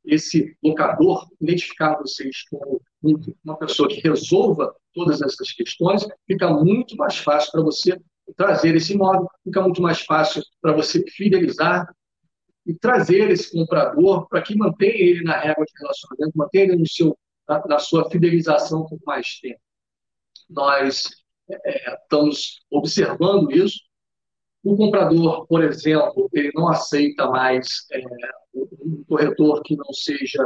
[0.06, 2.80] esse locador identificar vocês como
[3.44, 8.00] uma pessoa que resolva todas essas questões, fica muito mais fácil para você
[8.36, 11.86] trazer esse imóvel, fica muito mais fácil para você fidelizar
[12.66, 16.88] e trazer esse comprador para que mantenha ele na régua de relacionamento, mantenha ele no
[16.88, 17.16] seu,
[17.48, 19.60] na, na sua fidelização por mais tempo.
[20.50, 21.08] Nós
[21.48, 23.78] é, estamos observando isso.
[24.66, 28.00] O comprador, por exemplo, ele não aceita mais é,
[28.52, 30.42] um corretor que não seja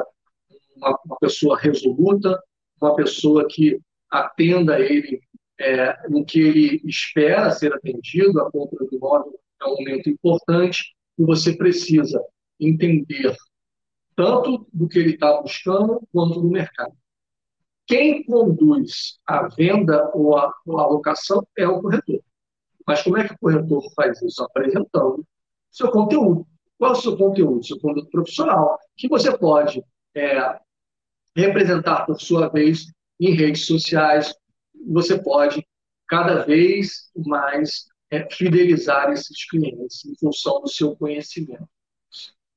[0.76, 2.38] uma, uma, pessoa resoluta,
[2.82, 3.80] uma pessoa que
[4.10, 5.22] atenda ele
[5.58, 8.42] é, no que ele espera ser atendido.
[8.42, 12.22] A compra do imóvel é um momento importante e você precisa
[12.60, 13.34] entender
[14.14, 16.92] tanto do que ele está buscando quanto do mercado.
[17.86, 22.20] Quem conduz a venda ou a, ou a locação é o corretor.
[22.90, 24.42] Mas como é que o corretor faz isso?
[24.42, 25.24] Apresentando
[25.70, 26.44] seu conteúdo.
[26.76, 27.64] Qual é o seu conteúdo?
[27.64, 29.80] Seu conteúdo profissional, que você pode
[30.12, 30.58] é,
[31.36, 32.86] representar, por sua vez,
[33.20, 34.34] em redes sociais.
[34.88, 35.64] Você pode,
[36.08, 41.68] cada vez mais, é, fidelizar esses clientes em função do seu conhecimento.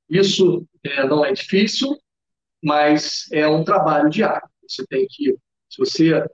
[0.09, 1.95] Isso é, não é difícil,
[2.59, 4.49] mas é um trabalho diário.
[4.67, 5.37] Você tem que,
[5.69, 6.27] se você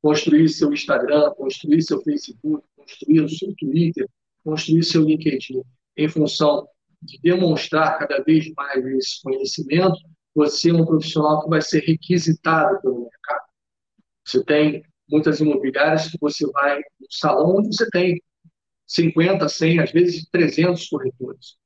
[0.00, 4.08] construir seu Instagram, construir seu Facebook, construir o seu Twitter,
[4.44, 5.62] construir seu LinkedIn
[5.96, 6.68] em função
[7.02, 9.96] de demonstrar cada vez mais esse conhecimento,
[10.34, 13.44] você é um profissional que vai ser requisitado pelo mercado.
[14.24, 18.20] Você tem muitas imobiliárias que você vai no salão onde você tem
[18.86, 21.56] 50, 100, às vezes 300 corretores.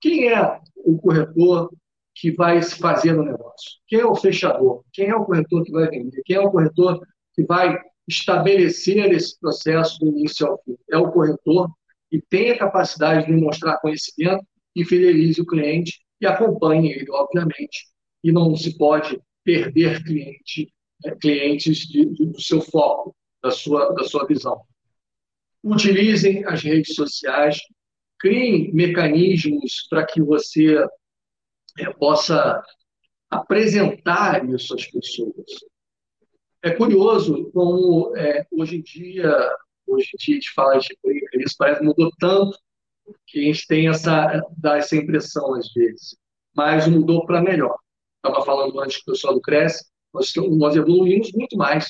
[0.00, 1.70] Quem é o corretor
[2.14, 3.72] que vai se fazer no negócio?
[3.86, 4.84] Quem é o fechador?
[4.92, 6.22] Quem é o corretor que vai vender?
[6.24, 7.00] Quem é o corretor
[7.34, 10.76] que vai estabelecer esse processo do início ao fim?
[10.90, 11.70] É o corretor
[12.10, 17.86] que tem a capacidade de demonstrar conhecimento e fidelize o cliente e acompanhe ele, obviamente.
[18.22, 20.72] E não se pode perder cliente,
[21.04, 24.60] é, clientes de, de, do seu foco, da sua, da sua visão.
[25.62, 27.58] Utilizem as redes sociais,
[28.18, 30.76] criem mecanismos para que você
[31.78, 32.62] é, possa
[33.30, 35.44] apresentar isso às pessoas.
[36.64, 39.30] É curioso como é, hoje em dia,
[39.86, 40.96] hoje em dia a gente fala de
[41.34, 42.58] isso parece que mudou tanto
[43.26, 46.16] que a gente tem essa, dá essa impressão às vezes,
[46.56, 47.76] mas mudou para melhor.
[48.16, 51.86] Estava falando antes com o pessoal do Cresce, nós, nós evoluímos muito mais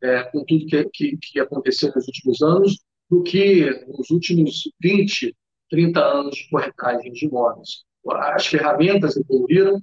[0.00, 2.78] é, com tudo que, que, que aconteceu nos últimos anos
[3.10, 5.36] do que nos últimos 20,
[5.68, 7.82] 30 anos de corretagem de imóveis.
[8.08, 9.80] as ferramentas evoluíram,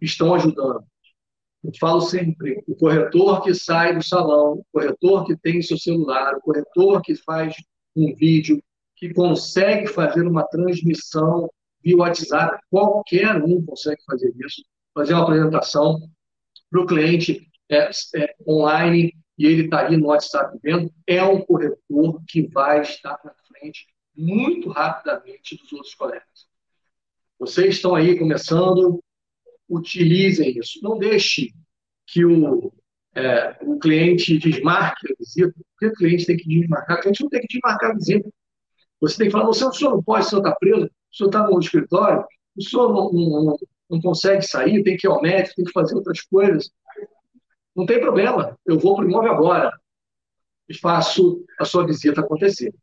[0.00, 0.84] estão ajudando.
[1.62, 6.34] Eu falo sempre, o corretor que sai do salão, o corretor que tem seu celular,
[6.34, 7.54] o corretor que faz
[7.94, 8.62] um vídeo,
[8.96, 11.50] que consegue fazer uma transmissão
[11.82, 14.62] via WhatsApp, qualquer um consegue fazer isso,
[14.94, 16.00] fazer uma apresentação
[16.70, 21.40] para o cliente é, é, online e ele está ali no WhatsApp vendo, é um
[21.40, 26.46] corretor que vai estar na frente muito rapidamente dos outros colegas.
[27.38, 29.02] Vocês estão aí começando,
[29.70, 30.80] utilizem isso.
[30.82, 31.52] Não deixe
[32.06, 32.72] que o,
[33.14, 35.52] é, o cliente desmarque a visita.
[35.54, 36.98] Por que o cliente tem que desmarcar?
[36.98, 38.28] O cliente não tem que desmarcar a visita.
[39.00, 41.46] Você tem que falar, o senhor não pode, o senhor está preso, o senhor está
[41.46, 43.56] no escritório, o senhor não, não,
[43.88, 46.70] não consegue sair, tem que ir ao médico, tem que fazer outras coisas.
[47.74, 49.72] Não tem problema, eu vou para o imóvel agora
[50.68, 52.74] e faço a sua visita acontecer.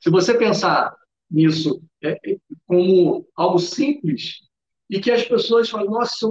[0.00, 0.94] Se você pensar
[1.30, 4.40] nisso é, é como algo simples
[4.88, 6.26] e que as pessoas falam, nossa,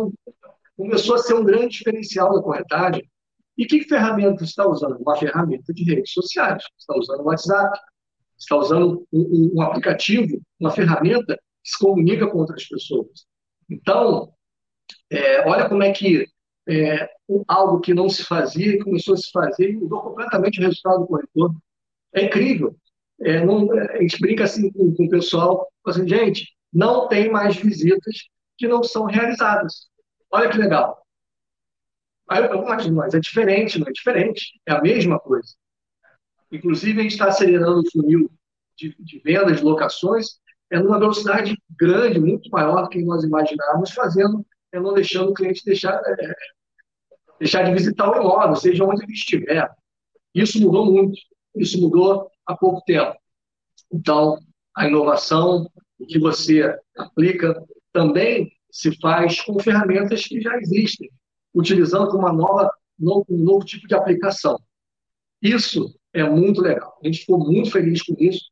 [0.75, 3.09] começou a ser um grande diferencial da corretagem.
[3.57, 4.97] E que ferramenta você está usando?
[4.97, 6.63] Uma ferramenta de redes sociais.
[6.63, 7.79] Você está usando o WhatsApp,
[8.37, 13.25] você está usando um, um, aplicativo, uma ferramenta que se comunica com outras pessoas.
[13.69, 14.33] Então,
[15.09, 16.27] é, olha como é que
[16.67, 17.09] é,
[17.47, 21.07] algo que não se fazia começou a se fazer e mudou completamente o resultado do
[21.07, 21.55] corretor.
[22.13, 22.75] É incrível.
[23.21, 27.55] É, não, a gente brinca assim com, com o pessoal, assim, gente, não tem mais
[27.55, 28.15] visitas
[28.63, 29.89] que não são realizadas.
[30.32, 31.06] Olha que legal.
[32.30, 34.58] Aí eu mas, mas é diferente, não é diferente.
[34.65, 35.54] É a mesma coisa.
[36.49, 38.32] Inclusive, a gente está acelerando o funil
[38.78, 40.39] de, de vendas, locações,
[40.71, 45.34] é numa velocidade grande, muito maior do que nós imaginávamos, fazendo, é não deixando o
[45.34, 46.34] cliente deixar, é,
[47.39, 49.69] deixar de visitar o imóvel, seja onde ele estiver.
[50.34, 51.19] Isso mudou muito.
[51.56, 53.15] Isso mudou há pouco tempo.
[53.91, 54.39] Então,
[54.76, 55.69] a inovação
[56.08, 57.62] que você aplica
[57.93, 61.10] também se faz com ferramentas que já existem,
[61.53, 64.60] utilizando uma nova, um novo tipo de aplicação.
[65.41, 66.97] Isso é muito legal.
[67.01, 68.51] A gente ficou muito feliz com isso.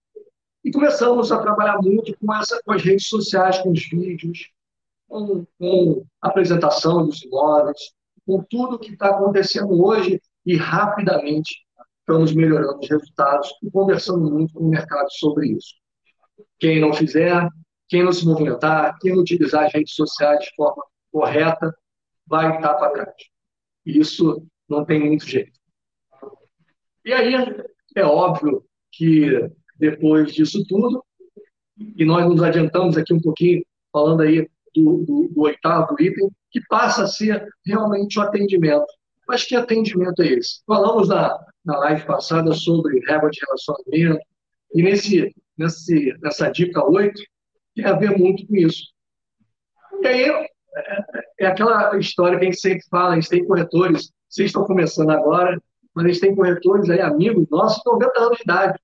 [0.64, 4.52] E começamos a trabalhar muito com, essa, com as redes sociais, com os vídeos,
[5.08, 7.80] com, com a apresentação dos imóveis,
[8.26, 11.66] com tudo que está acontecendo hoje e rapidamente
[12.00, 15.76] estamos melhorando os resultados e conversando muito com o mercado sobre isso.
[16.60, 17.48] Quem não fizer,
[17.92, 21.76] quem não se movimentar, quem não utilizar as redes sociais de forma correta,
[22.26, 23.16] vai estar para trás.
[23.86, 25.52] Isso não tem muito jeito.
[27.04, 27.34] E aí,
[27.94, 29.30] é óbvio que
[29.76, 31.04] depois disso tudo,
[31.78, 36.62] e nós nos adiantamos aqui um pouquinho, falando aí do, do, do oitavo item, que
[36.70, 38.88] passa a ser realmente o atendimento.
[39.28, 40.62] Mas que atendimento é esse?
[40.66, 44.26] Falamos na, na live passada sobre régua de relacionamento,
[44.74, 47.22] e nesse, nesse, nessa dica 8
[47.76, 48.84] tem a ver muito com isso.
[50.02, 51.04] E aí é,
[51.40, 55.10] é aquela história que a gente sempre fala, a gente tem corretores, vocês estão começando
[55.10, 55.62] agora,
[55.94, 58.80] mas a gente tem corretores aí, amigos nossos, 90 anos de idade,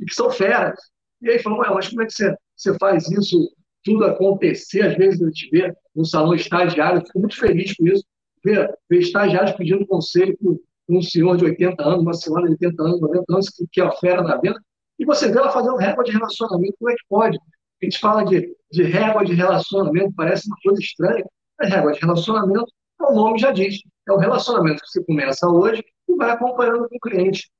[0.00, 0.78] e que são feras.
[1.22, 3.36] E aí falam, mas como é que você, você faz isso
[3.84, 4.82] tudo acontecer?
[4.82, 8.04] Às vezes a gente vê no salão estagiário, eu fico muito feliz com isso,
[8.44, 10.36] ver, ver estagiários pedindo conselho
[10.88, 13.84] um senhor de 80 anos, uma senhora de 80 anos, 90 anos, que, que é
[13.84, 14.58] a fera na venda,
[14.98, 17.38] e você vê ela fazendo régua de relacionamento, como é que pode?
[17.80, 21.24] A gente fala de, de régua de relacionamento, parece uma coisa estranha,
[21.58, 25.84] mas régua de relacionamento, o nome já diz, é o relacionamento que você começa hoje
[26.08, 27.50] e vai acompanhando com o cliente.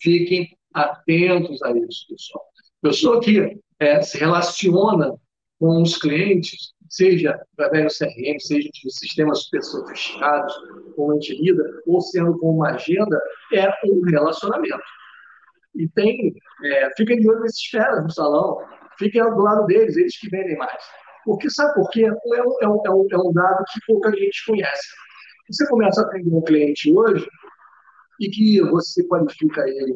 [0.00, 2.44] Fiquem atentos a isso, pessoal.
[2.82, 5.14] Pessoa que é, se relaciona
[5.58, 10.54] com os clientes, seja através do CRM, seja de sistemas super sofisticados,
[10.96, 13.20] como a gente lida, ou sendo com uma agenda,
[13.52, 14.82] é um relacionamento.
[15.74, 18.58] E tem, é, fica de olho nesses feras no salão,
[18.98, 20.82] fiquem do lado deles, eles que vendem mais.
[21.24, 22.04] Porque sabe por quê?
[22.04, 24.88] É um, é um, é um, é um dado que pouca gente conhece.
[25.50, 27.26] Você começa a atender um cliente hoje
[28.20, 29.94] e que você qualifica ele,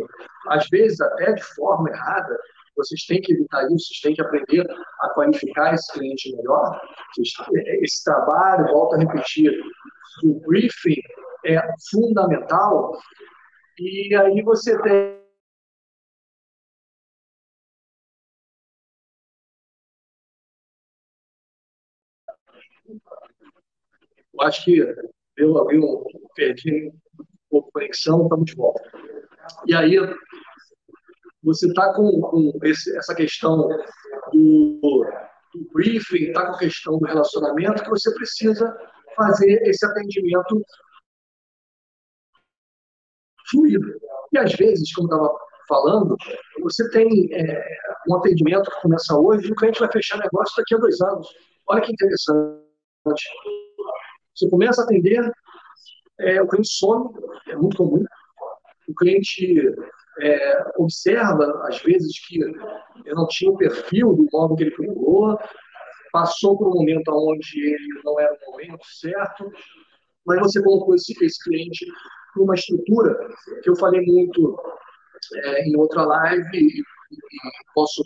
[0.49, 2.39] às vezes até de forma errada,
[2.77, 4.67] vocês têm que evitar isso, vocês têm que aprender
[5.01, 6.81] a qualificar esse cliente melhor.
[7.83, 9.53] Esse trabalho, volto a repetir,
[10.25, 11.01] o briefing
[11.45, 12.97] é fundamental.
[13.79, 15.19] E aí você tem
[24.39, 24.79] Eu acho que
[25.37, 26.93] eu abri um, perdi um
[27.51, 28.83] pouco de conexão, estamos de volta.
[29.67, 29.97] E aí,
[31.43, 33.57] você está com, com esse, essa questão
[34.33, 38.77] do, do briefing, está com a questão do relacionamento, que você precisa
[39.17, 40.63] fazer esse atendimento
[43.51, 43.99] fluido.
[44.33, 45.31] E às vezes, como estava
[45.69, 46.17] falando,
[46.61, 47.65] você tem é,
[48.09, 51.29] um atendimento que começa hoje e o cliente vai fechar negócio daqui a dois anos.
[51.67, 52.49] Olha que interessante.
[54.39, 55.33] Você começa a atender,
[56.21, 57.11] é, o cliente some,
[57.49, 58.05] é muito comum.
[58.89, 59.75] O cliente
[60.21, 65.37] é, observa, às vezes, que eu não tinha o perfil do modo que ele procurou,
[66.13, 69.51] passou por um momento onde ele não era o momento certo,
[70.25, 71.85] mas você colocou esse, esse cliente
[72.37, 73.19] numa estrutura
[73.63, 74.57] que eu falei muito
[75.35, 76.85] é, em outra live e, e
[77.75, 78.05] posso,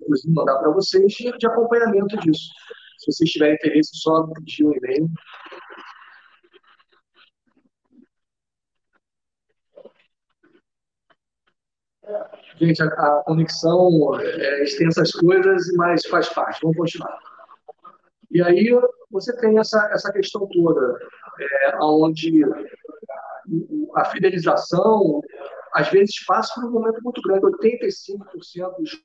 [0.00, 2.48] inclusive, mandar para vocês de, de acompanhamento disso.
[2.98, 5.10] Se vocês tiverem interesse, só pedir um e-mail
[12.56, 16.60] Gente, a, a conexão é, extensa as coisas, mas faz parte.
[16.62, 17.18] Vamos continuar.
[18.30, 18.68] E aí
[19.10, 20.98] você tem essa, essa questão toda,
[21.40, 22.42] é, onde
[23.94, 25.20] a fidelização,
[25.72, 27.46] às vezes, passa por um momento muito grande.
[27.46, 29.02] 85% dos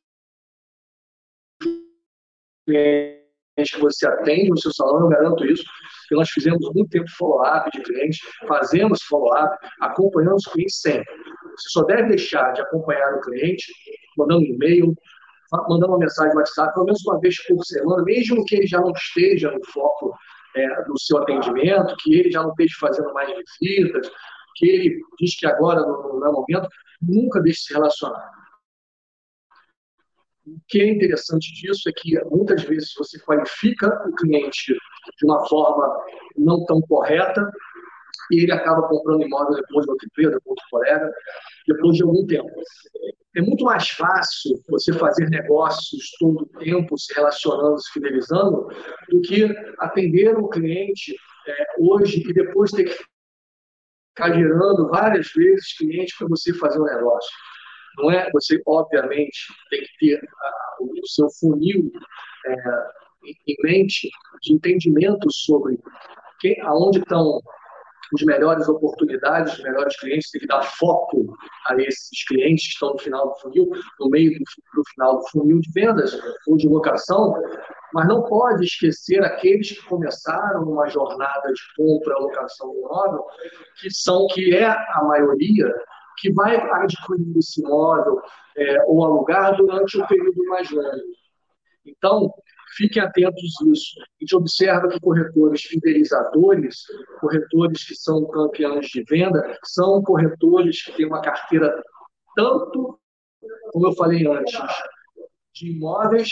[2.66, 3.20] clientes
[3.72, 5.64] que você atende no seu salão, eu garanto isso,
[6.08, 11.14] que nós fizemos muito tempo follow-up de clientes, fazemos follow-up, acompanhamos os clientes sempre.
[11.60, 13.72] Você só deve deixar de acompanhar o cliente
[14.18, 14.94] mandando um e-mail,
[15.52, 18.80] mandando uma mensagem no WhatsApp, pelo menos uma vez por semana, mesmo que ele já
[18.80, 20.14] não esteja no foco
[20.56, 23.30] é, do seu atendimento, que ele já não esteja fazendo mais
[23.60, 24.10] visitas,
[24.56, 26.68] que ele diz que agora não, é momento,
[27.02, 28.40] nunca deixe de se relacionar.
[30.46, 35.48] O que é interessante disso é que muitas vezes você qualifica o cliente de uma
[35.48, 35.88] forma
[36.36, 37.50] não tão correta
[38.32, 41.12] e ele acaba comprando imóvel depois de outra empresa, depois de outro colega,
[41.68, 42.50] depois de algum tempo.
[43.36, 48.68] É muito mais fácil você fazer negócios todo o tempo, se relacionando, se fidelizando,
[49.10, 49.46] do que
[49.80, 51.16] atender um cliente
[51.48, 52.98] é, hoje e depois ter que
[54.20, 57.32] ficar gerando várias vezes clientes para você fazer um negócio.
[57.98, 58.30] Não é?
[58.32, 60.22] Você, obviamente, tem que ter
[60.80, 61.92] o seu funil
[62.46, 62.54] é,
[63.48, 64.10] em mente
[64.42, 65.78] de entendimento sobre
[66.40, 67.42] quem, aonde estão
[68.16, 71.38] as melhores oportunidades, os melhores clientes, tem que dar foco
[71.68, 74.44] a esses clientes que estão no final do funil, no meio do,
[74.76, 77.34] do final do funil de vendas ou de locação,
[77.94, 83.26] mas não pode esquecer aqueles que começaram uma jornada de compra, locação de imóvel,
[83.80, 85.74] que são, que é a maioria,
[86.18, 88.22] que vai adquirir esse imóvel
[88.58, 91.02] é, ou alugar durante um período mais longo.
[91.86, 92.34] Então,
[92.76, 94.00] Fiquem atentos nisso.
[94.00, 96.84] A gente observa que corretores fidelizadores,
[97.20, 101.82] corretores que são campeões de venda, são corretores que têm uma carteira
[102.36, 103.00] tanto,
[103.72, 104.60] como eu falei antes,
[105.54, 106.30] de imóveis,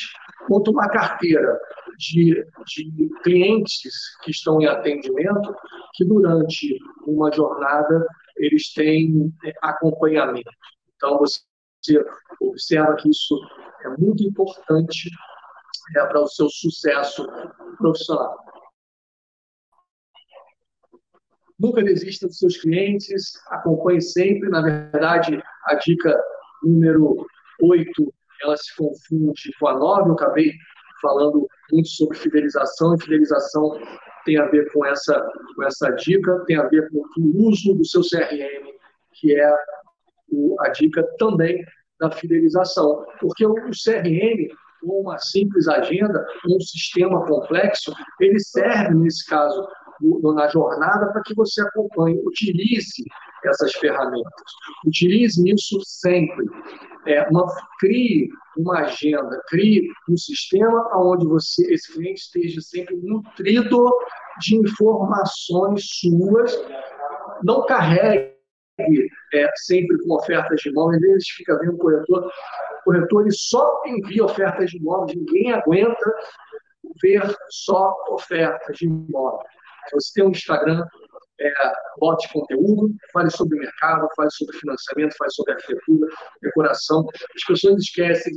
[0.47, 1.59] quanto uma carteira
[1.97, 5.53] de, de clientes que estão em atendimento,
[5.93, 8.05] que durante uma jornada
[8.37, 10.49] eles têm acompanhamento.
[10.95, 11.41] Então, você
[12.39, 13.35] observa que isso
[13.83, 15.09] é muito importante
[15.93, 17.27] para o seu sucesso
[17.77, 18.37] profissional.
[21.59, 24.49] Nunca desista dos seus clientes, acompanhe sempre.
[24.49, 26.15] Na verdade, a dica
[26.63, 27.25] número
[27.61, 28.13] 8,
[28.43, 30.09] ela se confunde com a 9.
[30.09, 30.53] Eu acabei
[31.01, 33.79] falando muito sobre fidelização, e fidelização
[34.25, 35.19] tem a ver com essa,
[35.55, 38.71] com essa dica, tem a ver com o uso do seu CRM,
[39.13, 39.49] que é
[40.59, 41.65] a dica também
[41.99, 43.05] da fidelização.
[43.19, 44.49] Porque o CRM
[44.83, 49.67] uma simples agenda, um sistema complexo, ele serve, nesse caso,
[50.35, 53.03] na jornada para que você acompanhe, utilize
[53.45, 54.51] essas ferramentas.
[54.85, 56.45] Utilize isso sempre.
[57.05, 57.45] É, uma,
[57.79, 63.89] crie uma agenda, crie um sistema onde você, esse cliente esteja sempre nutrido
[64.39, 66.53] de informações suas.
[67.43, 68.37] Não carregue
[69.33, 72.29] é, sempre com ofertas de mão, às vezes fica vendo o corretor
[72.87, 76.13] corretor só envia ofertas de imóveis, ninguém aguenta
[77.01, 79.45] ver só ofertas de imóveis.
[79.93, 80.85] Você tem um Instagram,
[81.39, 81.53] é,
[81.99, 86.07] bote conteúdo, fale sobre mercado, fale sobre financiamento, fale sobre arquitetura,
[86.41, 87.05] decoração.
[87.35, 88.33] As pessoas esquecem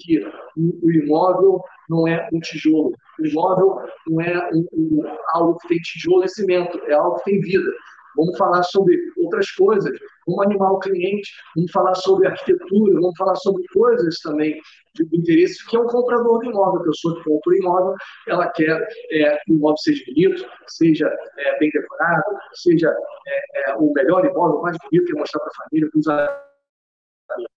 [0.00, 0.24] que
[0.56, 2.92] o imóvel não é um tijolo.
[3.18, 7.24] O imóvel não é um, um, algo que tem tijolo e cimento, é algo que
[7.24, 7.70] tem vida.
[8.18, 9.96] Vamos falar sobre outras coisas,
[10.26, 14.60] vamos animar o cliente, vamos falar sobre arquitetura, vamos falar sobre coisas também
[14.94, 16.80] de interesse, que é um comprador de imóvel.
[16.80, 17.94] A pessoa que compra o imóvel,
[18.26, 22.92] ela quer é, que o imóvel seja bonito, seja é, bem decorado, seja
[23.26, 26.08] é, é o melhor imóvel, o mais bonito, que mostrar para a família, para os
[26.08, 27.57] amigos.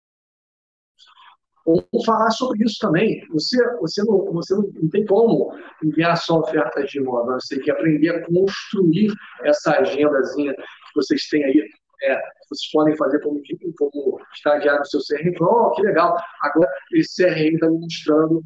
[1.69, 3.23] Vamos falar sobre isso também.
[3.29, 5.53] Você, você, não, você não, tem como
[5.83, 9.13] enviar só ofertas de imóvel, você tem que aprender a construir
[9.43, 11.63] essa agendazinha que vocês têm aí.
[12.01, 12.15] É,
[12.47, 13.39] vocês podem fazer como,
[13.77, 15.35] como estagiário no seu CRM.
[15.41, 18.41] Oh, que legal, agora esse CRM está me mostrando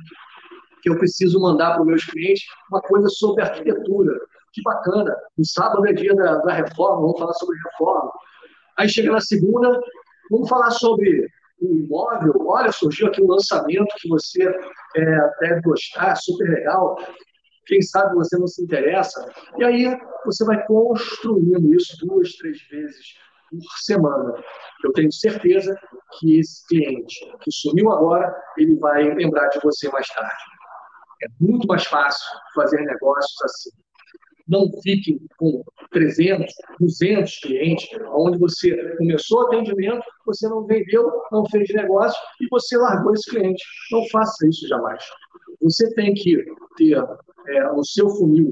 [0.82, 4.20] que eu preciso mandar para os meus clientes uma coisa sobre arquitetura.
[4.52, 8.12] Que bacana, no sábado é dia da, da reforma, vamos falar sobre reforma.
[8.78, 9.80] Aí chega na segunda,
[10.30, 11.28] vamos falar sobre
[11.66, 12.34] o imóvel.
[12.48, 14.44] Olha, surgiu aqui um lançamento que você
[14.96, 16.98] é, deve gostar, super legal
[17.66, 19.26] quem sabe você não se interessa.
[19.58, 23.16] E aí você vai construindo isso duas, três vezes
[23.50, 24.34] por semana.
[24.84, 25.76] Eu tenho certeza
[26.20, 30.44] que esse cliente que sumiu agora, ele vai lembrar de você mais tarde.
[31.24, 33.83] É muito mais fácil fazer negócios assim.
[34.48, 41.46] Não fiquem com 300, 200 clientes, onde você começou o atendimento, você não vendeu, não
[41.50, 43.64] fez negócio e você largou esse cliente.
[43.92, 45.04] Não faça isso jamais.
[45.62, 46.44] Você tem que
[46.78, 46.98] ter
[47.48, 48.52] é, no seu funil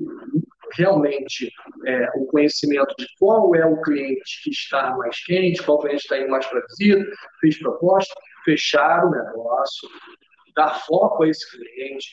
[0.74, 1.52] realmente
[1.86, 6.28] é, o conhecimento de qual é o cliente que está mais quente, qual cliente está
[6.28, 7.06] mais para visita,
[7.39, 8.14] fez proposta,
[8.46, 9.89] fechar o negócio,
[10.56, 12.08] dar foco a esse cliente,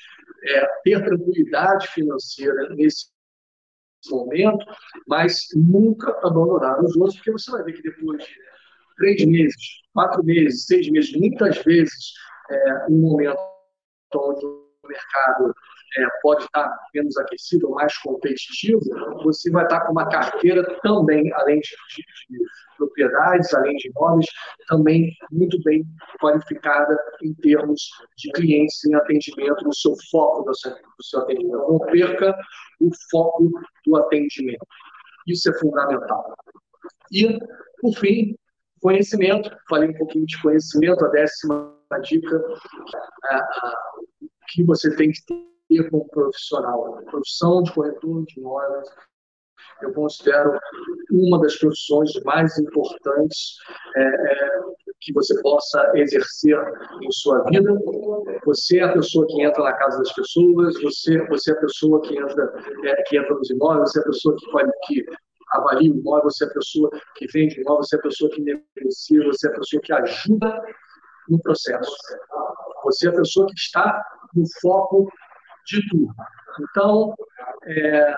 [0.44, 3.06] é, ter tranquilidade financeira nesse
[4.10, 4.64] momento,
[5.06, 8.34] mas nunca abandonar os outros, porque você vai ver que depois de
[8.96, 9.56] três meses,
[9.92, 12.12] quatro meses, seis meses, muitas vezes,
[12.50, 13.38] é, um momento
[14.14, 15.54] onde o mercado
[15.96, 18.80] é, pode estar menos aquecido, mais competitivo,
[19.22, 22.44] você vai estar com uma carteira também, além de, de, de
[22.76, 24.26] propriedades, além de imóveis,
[24.68, 25.84] também muito bem
[26.20, 31.56] qualificada em termos de clientes em atendimento, no seu foco do seu, do seu atendimento.
[31.56, 32.34] Não perca
[32.80, 33.50] o foco
[33.86, 34.66] do atendimento.
[35.26, 36.34] Isso é fundamental.
[37.12, 37.38] E,
[37.80, 38.34] por fim,
[38.80, 39.50] conhecimento.
[39.68, 42.42] Falei um pouquinho de conhecimento, a décima dica
[43.24, 43.92] a, a,
[44.48, 45.20] que você tem que
[45.68, 46.98] ter como profissional.
[46.98, 48.88] A profissão de corretor de imóveis
[49.82, 50.58] eu considero
[51.10, 53.56] uma das profissões mais importantes
[53.96, 54.60] é, é,
[55.00, 56.56] que você possa exercer
[57.02, 57.72] em sua vida.
[58.44, 62.00] Você é a pessoa que entra na casa das pessoas, você, você é a pessoa
[62.02, 62.52] que entra,
[62.84, 64.46] é, que entra nos imóveis, você é a pessoa que,
[64.86, 65.06] que
[65.52, 68.30] avalia o imóvel, você é a pessoa que vende o imóvel, você é a pessoa
[68.30, 70.62] que negocia, você é a pessoa que ajuda
[71.28, 71.92] no processo.
[72.84, 74.02] Você é a pessoa que está
[74.34, 75.10] no foco
[75.66, 76.12] de tudo.
[76.60, 77.14] Então,
[77.66, 78.16] é,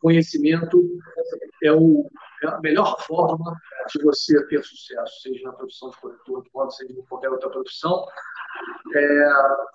[0.00, 0.82] conhecimento
[1.62, 2.08] é, o,
[2.46, 3.54] a melhor forma
[3.90, 8.06] de você ter sucesso, seja na profissão de corretor de seja em qualquer outra profissão.
[8.94, 9.66] É, a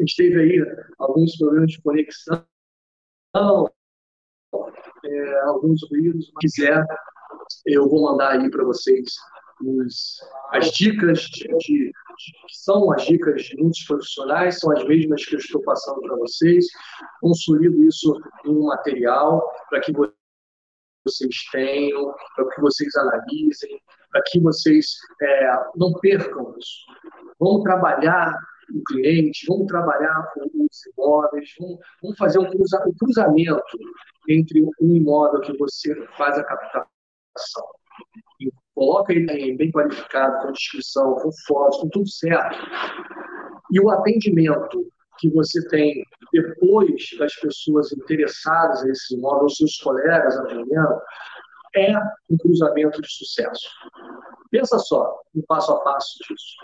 [0.00, 2.44] gente teve aí alguns problemas de conexão,
[5.04, 6.84] é, alguns ruídos, mas quiser,
[7.66, 9.14] eu vou mandar aí para vocês
[9.62, 10.20] os,
[10.52, 11.92] as dicas de, de,
[12.48, 16.16] que são as dicas de muitos profissionais, são as mesmas que eu estou passando para
[16.16, 16.66] vocês.
[17.20, 20.14] Consolido isso em um material para que vocês
[21.52, 23.80] tenham, para que vocês analisem,
[24.10, 24.86] para que vocês
[25.22, 26.86] é, não percam isso.
[27.38, 28.34] Vamos trabalhar
[28.74, 33.78] o cliente, vamos trabalhar os imóveis, vamos, vamos fazer um, cruza, um cruzamento
[34.28, 36.96] entre um imóvel que você faz a captação
[38.74, 42.58] coloca ele bem qualificado, com descrição, com fotos, com tudo certo.
[43.72, 44.86] E o atendimento
[45.18, 51.00] que você tem depois das pessoas interessadas nesse imóvel, seus colegas atendendo,
[51.74, 51.92] é
[52.30, 53.68] um cruzamento de sucesso.
[54.50, 56.56] Pensa só no passo a passo disso: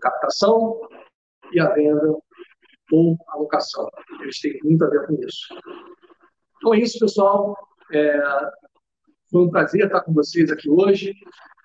[0.00, 0.80] captação
[1.52, 2.16] e a venda
[2.92, 3.88] ou a locação.
[4.20, 5.54] Eles têm muito a ver com isso.
[6.56, 7.56] Então é isso, pessoal.
[7.92, 8.22] É,
[9.30, 11.14] foi um prazer estar com vocês aqui hoje.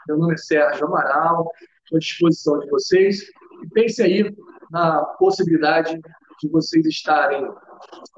[0.07, 1.51] Meu nome é Sérgio Amaral,
[1.83, 3.23] estou à disposição de vocês.
[3.63, 4.35] E pense aí
[4.71, 5.99] na possibilidade
[6.41, 7.43] de vocês estarem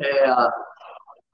[0.02, 0.28] é,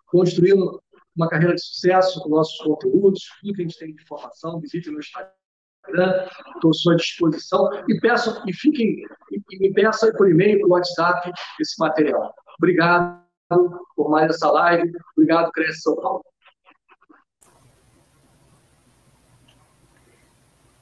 [0.08, 0.82] construindo
[1.16, 4.90] uma carreira de sucesso com nossos conteúdos, tudo que a gente tem de informação, visite
[4.90, 10.62] no Instagram, estou à sua disposição e peço e fiquem e me peça por e-mail,
[10.62, 12.34] por WhatsApp esse material.
[12.58, 13.22] Obrigado
[13.96, 16.24] por mais essa live, obrigado Cresce São Paulo.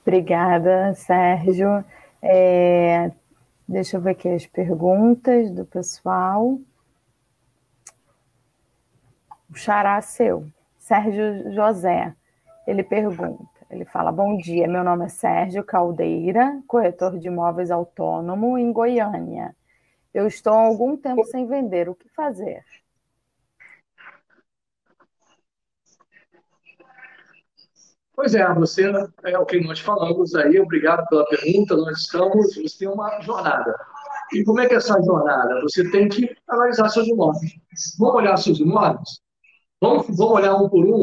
[0.05, 1.85] Obrigada, Sérgio.
[2.21, 3.11] É,
[3.71, 6.59] deixa eu ver aqui as perguntas do pessoal.
[9.49, 10.45] O xará seu,
[10.77, 12.13] Sérgio José.
[12.67, 18.57] Ele pergunta, ele fala, bom dia, meu nome é Sérgio Caldeira, corretor de imóveis autônomo
[18.57, 19.55] em Goiânia.
[20.13, 22.63] Eu estou há algum tempo sem vender, o que fazer?
[28.21, 28.83] Pois é, você
[29.23, 31.75] é o que nós falamos aí, obrigado pela pergunta.
[31.75, 33.75] Nós estamos, você tem uma jornada.
[34.31, 35.59] E como é que é essa jornada?
[35.61, 37.51] Você tem que analisar seus imóveis.
[37.97, 39.09] Vamos olhar seus imóveis?
[39.81, 41.01] Vamos, vamos olhar um por um?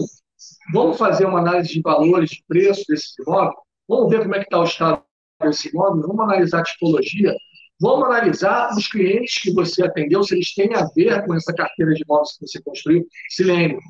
[0.73, 3.57] Vamos fazer uma análise de valores, de preço desses imóveis?
[3.89, 5.03] vamos ver como é que está o estado
[5.43, 7.35] desse imóvel, vamos analisar a tipologia,
[7.81, 11.95] vamos analisar os clientes que você atendeu, se eles têm a ver com essa carteira
[11.95, 13.05] de imóveis que você construiu.
[13.31, 13.81] Se lembre,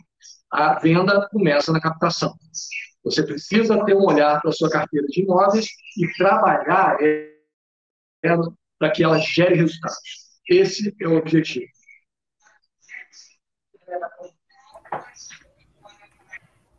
[0.50, 2.32] a venda começa na captação.
[3.10, 6.96] Você precisa ter um olhar para a sua carteira de imóveis e trabalhar
[8.22, 9.98] ela para que ela gere resultados.
[10.48, 11.66] Esse é o objetivo.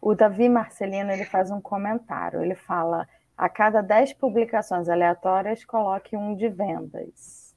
[0.01, 2.41] O Davi Marcelino ele faz um comentário.
[2.41, 3.07] Ele fala:
[3.37, 7.55] a cada 10 publicações aleatórias, coloque um de vendas.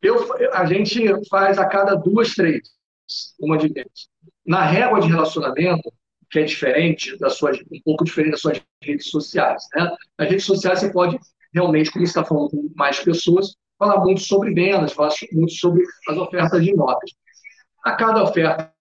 [0.00, 2.70] Eu, a gente faz a cada duas, três,
[3.40, 4.08] uma de vendas.
[4.44, 5.92] Na régua de relacionamento,
[6.32, 9.62] que é diferente da sua, um pouco diferente das suas redes sociais.
[9.74, 9.94] Né?
[10.18, 11.18] Nas redes sociais você pode
[11.52, 16.16] realmente, como está falando com mais pessoas, falar muito sobre vendas, falar muito sobre as
[16.16, 17.12] ofertas de imóveis.
[17.84, 18.72] A cada oferta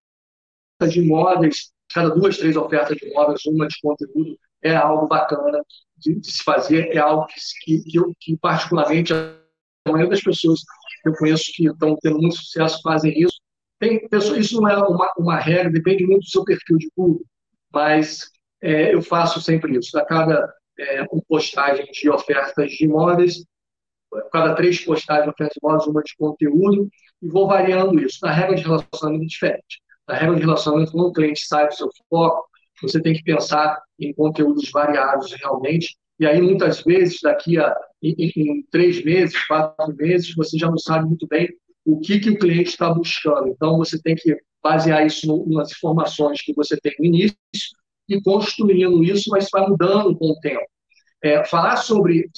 [0.87, 5.61] de imóveis, cada duas, três ofertas de imóveis, uma de conteúdo, é algo bacana
[5.97, 7.27] de, de se fazer, é algo
[7.63, 9.35] que, que, eu, que, particularmente, a
[9.87, 10.61] maioria das pessoas
[11.03, 13.41] que eu conheço que estão tendo muito sucesso fazem isso.
[13.79, 17.25] Tem pessoas, isso não é uma, uma regra, depende muito do seu perfil de público,
[17.73, 18.29] mas
[18.61, 19.97] é, eu faço sempre isso.
[19.97, 23.43] A cada é, uma postagem de ofertas de imóveis,
[24.31, 26.89] cada três postagens de ofertas de imóveis, uma de conteúdo,
[27.21, 28.19] e vou variando isso.
[28.21, 29.81] Na regra de relacionamento é diferente.
[30.07, 32.49] Na regra de relacionamento, quando o cliente sai do seu foco,
[32.81, 38.31] você tem que pensar em conteúdos variados realmente, e aí muitas vezes, daqui a em,
[38.35, 41.47] em três meses, quatro meses, você já não sabe muito bem
[41.85, 43.47] o que, que o cliente está buscando.
[43.47, 47.37] Então, você tem que basear isso no, nas informações que você tem no início
[48.07, 50.65] e construindo isso, mas vai mudando com o tempo.
[51.23, 52.29] É, falar sobre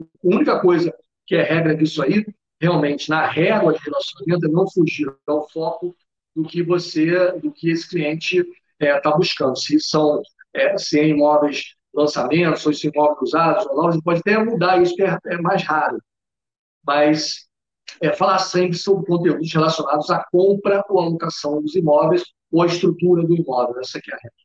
[0.00, 0.94] a única coisa
[1.26, 2.24] que é regra disso aí,
[2.60, 5.96] realmente, na régua de relacionamento, é não fugir ao foco
[6.34, 9.58] do que você, do que esse cliente está é, tá buscando.
[9.58, 10.22] Se são
[10.54, 14.94] é, se é imóveis lançamentos, ou se imóveis usados, ou não, pode até mudar isso,
[14.94, 15.98] que é, é mais raro.
[16.86, 17.48] Mas
[18.00, 23.22] é, falar sempre sobre conteúdos relacionados à compra ou alocação dos imóveis ou à estrutura
[23.22, 23.80] do imóvel.
[23.80, 24.42] Essa aqui é a regra.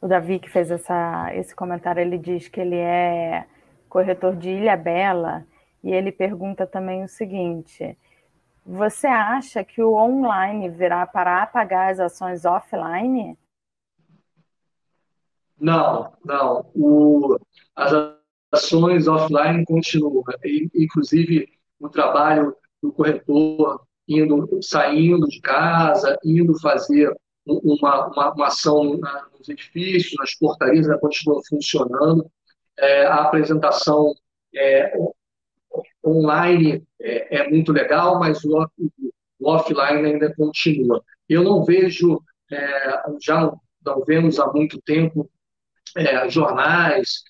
[0.00, 3.46] O Davi que fez essa, esse comentário, ele diz que ele é
[3.88, 5.46] corretor de Ilha Bela
[5.82, 7.96] e ele pergunta também o seguinte:
[8.64, 13.38] você acha que o online virá para apagar as ações offline?
[15.58, 16.70] Não, não.
[16.74, 17.38] O,
[17.74, 17.92] as
[18.52, 20.22] ações offline continuam.
[20.74, 21.48] Inclusive,
[21.80, 27.12] o trabalho do corretor indo, saindo de casa, indo fazer
[27.44, 28.98] uma, uma, uma ação
[29.38, 32.30] nos edifícios, nas portarias, continua funcionando.
[32.78, 34.14] É, a apresentação
[34.54, 34.92] é,
[36.04, 38.68] online é, é, muito legal, mas o,
[39.40, 41.02] o, offline ainda continua.
[41.28, 43.52] Eu não vejo, é, já
[43.84, 45.28] não vemos há muito tempo,
[45.96, 47.22] é, jornais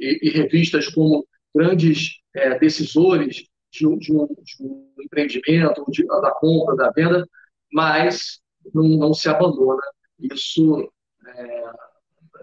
[0.00, 4.12] e, e, revistas como grandes é, decisores de, de, um, de,
[4.60, 7.28] um, empreendimento, de, da compra, da venda,
[7.72, 8.40] mas
[8.74, 9.82] não, não se abandona
[10.18, 10.90] isso,
[11.26, 11.64] é,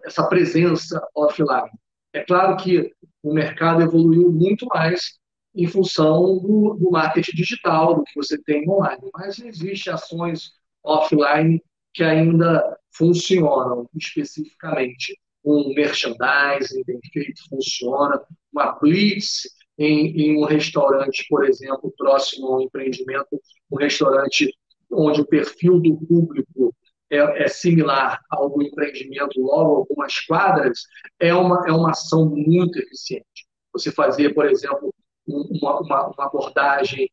[0.05, 1.70] essa presença offline.
[2.14, 2.91] É claro que
[3.22, 5.20] o mercado evoluiu muito mais
[5.53, 10.51] em função do, do marketing digital, do que você tem online, mas existem ações
[10.84, 11.62] offline
[11.93, 15.20] que ainda funcionam especificamente.
[15.47, 18.21] Um merchandising bem feito funciona,
[18.51, 19.43] uma blitz
[19.77, 23.41] em, em, um restaurante, por exemplo, próximo ao empreendimento,
[23.71, 24.53] um restaurante
[24.91, 26.75] onde o perfil do público
[27.09, 30.81] é, é, similar ao do empreendimento logo algumas quadras,
[31.19, 33.47] é uma, é uma ação muito eficiente.
[33.71, 34.93] Você fazer, por exemplo,
[35.25, 37.09] uma, uma, uma abordagem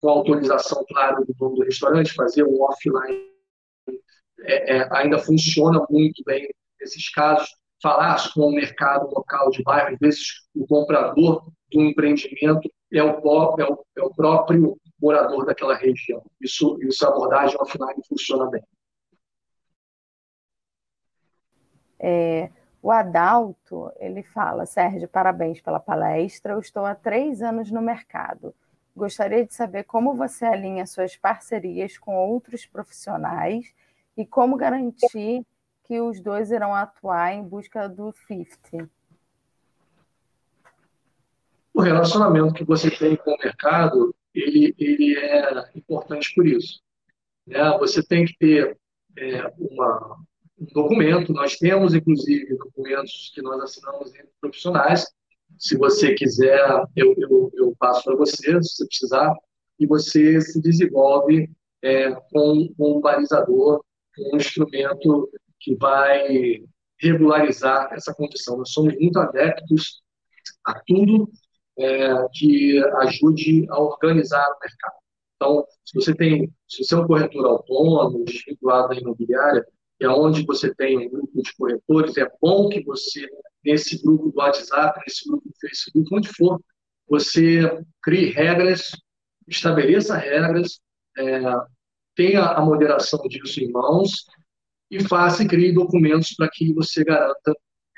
[0.00, 3.28] com autorização, claro, do dono do restaurante, fazer um offline
[4.42, 6.48] é, é, ainda funciona muito bem
[6.80, 7.48] nesses casos.
[7.82, 10.20] Falar com o mercado local de bairro, às vezes
[10.54, 16.22] o comprador do empreendimento é o, é o, é o próprio morador daquela região.
[16.40, 18.62] Isso, isso a abordagem offline funciona bem.
[21.98, 22.50] É,
[22.82, 28.54] o Adalto, ele fala, Sérgio, parabéns pela palestra, eu estou há três anos no mercado.
[28.96, 33.72] Gostaria de saber como você alinha suas parcerias com outros profissionais
[34.16, 35.44] e como garantir
[35.90, 38.88] que os dois irão atuar em busca do 50.
[41.74, 46.80] O relacionamento que você tem com o mercado, ele, ele é importante por isso.
[47.44, 47.58] Né?
[47.80, 48.78] Você tem que ter
[49.18, 50.16] é, uma,
[50.60, 55.04] um documento, nós temos, inclusive, documentos que nós assinamos entre profissionais.
[55.58, 59.34] Se você quiser, eu, eu, eu passo para você, se você precisar,
[59.76, 61.50] e você se desenvolve
[61.82, 63.84] é, com, com um balizador
[64.32, 65.28] um instrumento
[65.60, 66.62] que vai
[66.98, 68.58] regularizar essa condição.
[68.58, 70.02] Nós somos muito adeptos
[70.64, 71.30] a tudo
[71.78, 75.00] é, que ajude a organizar o mercado.
[75.36, 79.64] Então, se você tem, se você é um corretor autônomo, desvinculado da imobiliária,
[79.98, 83.26] é onde você tem um grupo de corretores, é bom que você,
[83.64, 86.60] nesse grupo do WhatsApp, nesse grupo do Facebook, onde for,
[87.08, 88.90] você crie regras,
[89.48, 90.80] estabeleça regras,
[91.18, 91.40] é,
[92.14, 94.26] tenha a moderação disso em mãos
[94.90, 97.54] e faça e crie documentos para que você garanta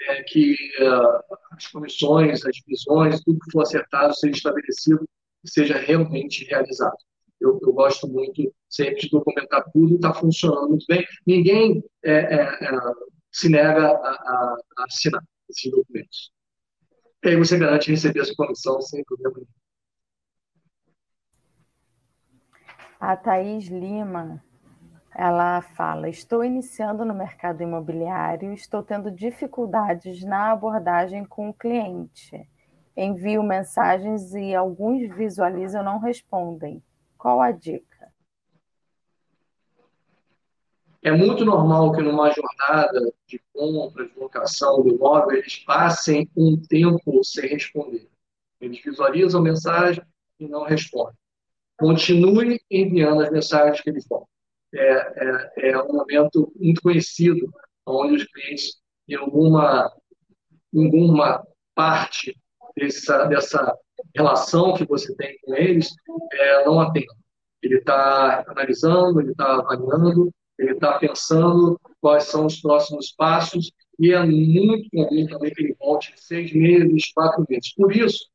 [0.09, 5.09] é, que uh, as comissões, as divisões, tudo que for acertado seja estabelecido
[5.45, 6.97] e seja realmente realizado.
[7.41, 11.05] Eu, eu gosto muito sempre de documentar tudo e está funcionando muito bem.
[11.27, 12.79] Ninguém é, é, é,
[13.31, 16.31] se nega a, a, a, assinar esses documentos.
[17.25, 19.49] E aí você garante receber a sua comissão sem problema nenhum.
[23.01, 24.43] A Thaís Lima
[25.15, 32.49] ela fala: Estou iniciando no mercado imobiliário, estou tendo dificuldades na abordagem com o cliente.
[32.97, 36.83] Envio mensagens e alguns visualizam e não respondem.
[37.17, 38.13] Qual a dica?
[41.03, 46.57] É muito normal que numa jornada de compra, de locação do imóvel, eles passem um
[46.57, 48.09] tempo sem responder.
[48.61, 50.05] Eles visualizam a mensagem
[50.39, 51.17] e não respondem.
[51.77, 54.27] Continue enviando as mensagens que eles vão
[54.75, 57.53] é, é, é um momento muito conhecido,
[57.87, 59.93] onde os clientes, em alguma,
[60.75, 61.45] alguma
[61.75, 62.37] parte
[62.77, 63.77] dessa, dessa
[64.15, 65.91] relação que você tem com eles,
[66.33, 67.09] é, não atendem.
[67.63, 74.13] Ele está analisando, ele está avaliando, ele está pensando quais são os próximos passos, e
[74.13, 77.73] é muito comum também que ele volte seis meses, quatro meses.
[77.75, 78.27] Por isso,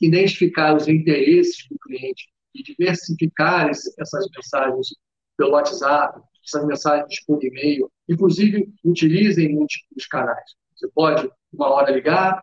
[0.00, 4.88] identificar os interesses do cliente e diversificar essas mensagens
[5.36, 7.90] pelo WhatsApp, essas mensagens por e-mail.
[8.08, 10.54] Inclusive, utilizem múltiplos canais.
[10.74, 12.42] Você pode, uma hora, ligar,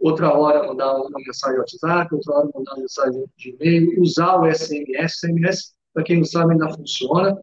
[0.00, 4.36] outra hora mandar uma mensagem no WhatsApp, outra hora mandar uma mensagem de e-mail, usar
[4.36, 5.18] o SMS.
[5.18, 7.36] SMS, para quem não sabe, ainda funciona.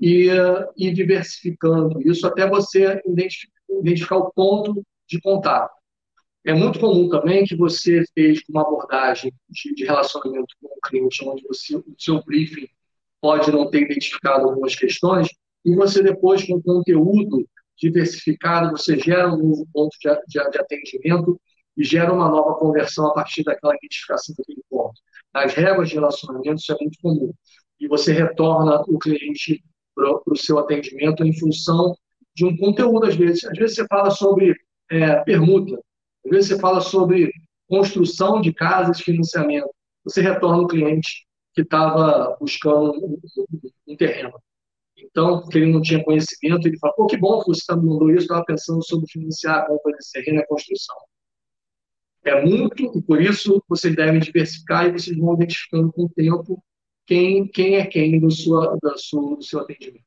[0.00, 5.72] E, uh, e diversificando isso até você identificar o ponto de contato.
[6.44, 11.24] É muito comum também que você fez uma abordagem de, de relacionamento com o cliente,
[11.26, 12.68] onde você, o seu briefing
[13.24, 15.26] pode não ter identificado algumas questões,
[15.64, 21.40] e você depois, com conteúdo diversificado, você gera um novo ponto de, de, de atendimento
[21.74, 24.92] e gera uma nova conversão a partir daquela identificação daquele ponto.
[25.32, 27.32] Nas regras de relacionamento, isso é muito comum.
[27.80, 29.64] E você retorna o cliente
[29.94, 31.96] para o seu atendimento em função
[32.36, 33.42] de um conteúdo, às vezes.
[33.46, 34.54] Às vezes você fala sobre
[34.90, 35.80] é, permuta,
[36.26, 37.32] às vezes você fala sobre
[37.66, 39.70] construção de casas, financiamento.
[40.04, 41.24] Você retorna o cliente
[41.54, 43.20] que estava buscando um,
[43.88, 44.32] um, terreno.
[44.96, 47.86] Então, porque ele não tinha conhecimento, ele falou, pô, que bom que você tá me
[47.86, 50.96] mandou isso, estava pensando sobre financiar a compra desse terreno e a construção.
[52.24, 56.62] É muito, e por isso vocês devem diversificar e vocês vão identificando com o tempo
[57.06, 60.04] quem, quem é quem do, sua, da sua, do seu atendimento.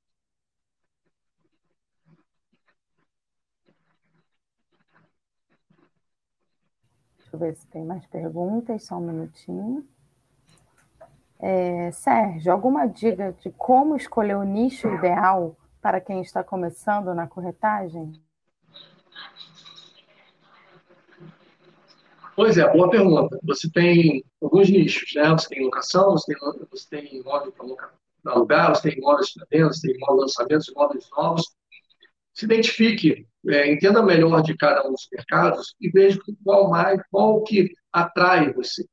[7.19, 9.87] Deixa eu ver se tem mais perguntas, só um minutinho.
[11.39, 17.27] É, Sérgio, alguma dica de como escolher o nicho ideal para quem está começando na
[17.27, 18.11] corretagem?
[22.35, 23.39] Pois é, boa pergunta.
[23.43, 25.29] Você tem alguns nichos, né?
[25.29, 29.73] Você tem locação, você tem, você tem imóvel para alugar, você tem imóveis para venda,
[29.73, 31.43] você tem imóveis lançamentos, imóveis novos.
[32.33, 37.43] Se identifique, é, entenda melhor de cada um dos mercados e veja qual mais, qual
[37.43, 38.85] que atrai você.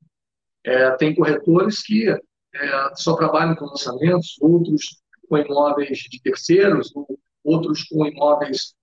[0.65, 2.09] É, tem corretores que
[2.55, 6.93] é, só trabalham com lançamentos, outros com imóveis de terceiros,
[7.43, 8.75] outros com imóveis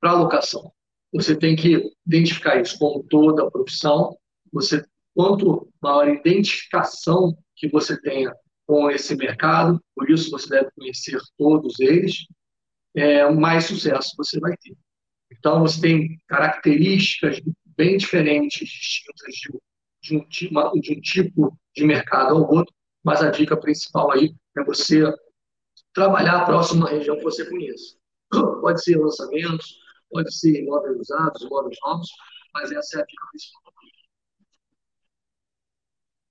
[0.00, 0.72] para locação.
[1.12, 4.16] Você tem que identificar isso como toda a profissão.
[4.52, 4.84] Você,
[5.14, 8.34] quanto maior identificação que você tenha
[8.66, 12.26] com esse mercado, por isso você deve conhecer todos eles,
[12.94, 14.76] é, mais sucesso você vai ter.
[15.30, 17.40] Então, você tem características
[17.76, 19.60] bem diferentes, distintas de,
[20.02, 22.74] de, um, de um tipo de mercado ao outro,
[23.06, 25.04] mas a dica principal aí é você
[25.94, 27.96] trabalhar próximo à região que você conheça.
[28.60, 29.78] Pode ser lançamentos,
[30.10, 32.08] pode ser imóveis usados, imóveis novos,
[32.52, 33.62] mas essa é a dica principal.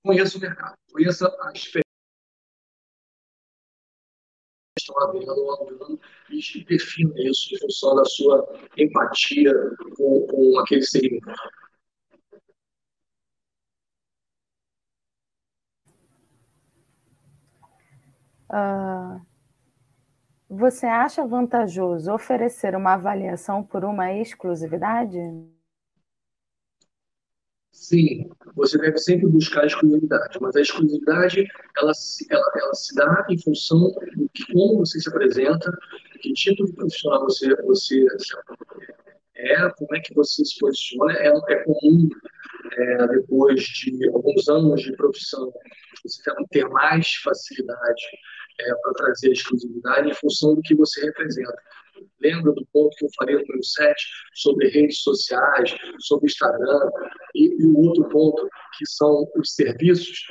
[0.04, 1.82] Conheça o mercado, conheça diferenças
[4.74, 8.46] que estão havendo ao ano e defina isso em função da sua
[8.76, 9.52] empatia
[9.96, 11.26] com, com aquele segmento.
[18.48, 19.20] Uh,
[20.48, 25.18] Você acha vantajoso oferecer uma avaliação por uma exclusividade?
[27.72, 31.92] Sim, você deve sempre buscar a exclusividade, mas a exclusividade ela,
[32.30, 33.92] ela, ela se dá em função
[34.32, 35.70] de como você se apresenta,
[36.20, 38.06] que tipo de profissional você, você
[39.34, 41.12] é, como é que você se posiciona.
[41.14, 42.08] É, é comum,
[42.72, 45.52] é, depois de alguns anos de profissão,
[46.02, 48.02] você ter mais facilidade
[48.60, 51.56] é, para trazer a exclusividade em função do que você representa.
[52.20, 53.94] Lembra do ponto que eu falei no número 7
[54.34, 56.90] sobre redes sociais, sobre Instagram
[57.34, 58.48] e, o outro ponto
[58.78, 60.26] que são os serviços?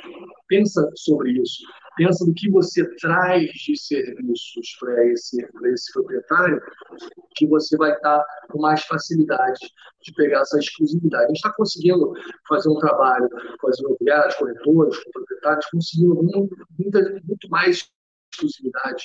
[0.48, 1.62] Pensa sobre isso.
[1.96, 5.36] Pensa no que você traz de serviços para esse,
[5.72, 6.60] esse proprietário,
[7.36, 9.58] que você vai estar com mais facilidade
[10.02, 11.24] de pegar essa exclusividade.
[11.24, 12.12] A gente está conseguindo
[12.48, 16.56] fazer um trabalho com as imobiliárias, corretores, com proprietários, conseguindo muito,
[17.24, 17.88] muito mais
[18.36, 19.04] exclusividades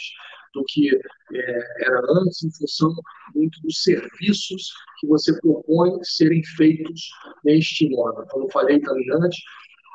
[0.54, 0.90] do que
[1.34, 2.94] é, era antes, em função
[3.34, 7.10] muito dos serviços que você propõe serem feitos
[7.44, 8.26] neste imóvel.
[8.30, 9.40] Como falei também antes,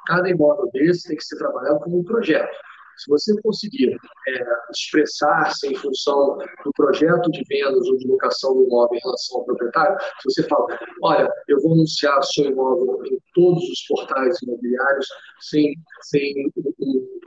[0.06, 2.56] cada imóvel desse tem que ser trabalhado como um projeto.
[2.96, 3.96] Se você conseguir
[4.28, 9.38] é, expressar-se em função do projeto de vendas ou de locação do imóvel em relação
[9.38, 10.66] ao proprietário, se você fala,
[11.02, 15.06] olha, eu vou anunciar o seu imóvel em todos os portais imobiliários
[15.40, 16.52] sem, sem,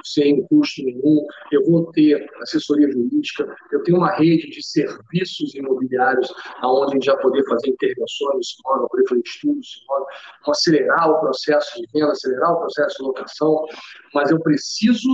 [0.03, 6.33] sem custo nenhum, eu vou ter assessoria jurídica, eu tenho uma rede de serviços imobiliários
[6.63, 10.07] onde a gente já poder fazer intervenções imóvel, poder fazer estudos imóvel,
[10.47, 13.65] acelerar o processo de venda, acelerar o processo de locação,
[14.13, 15.09] mas eu preciso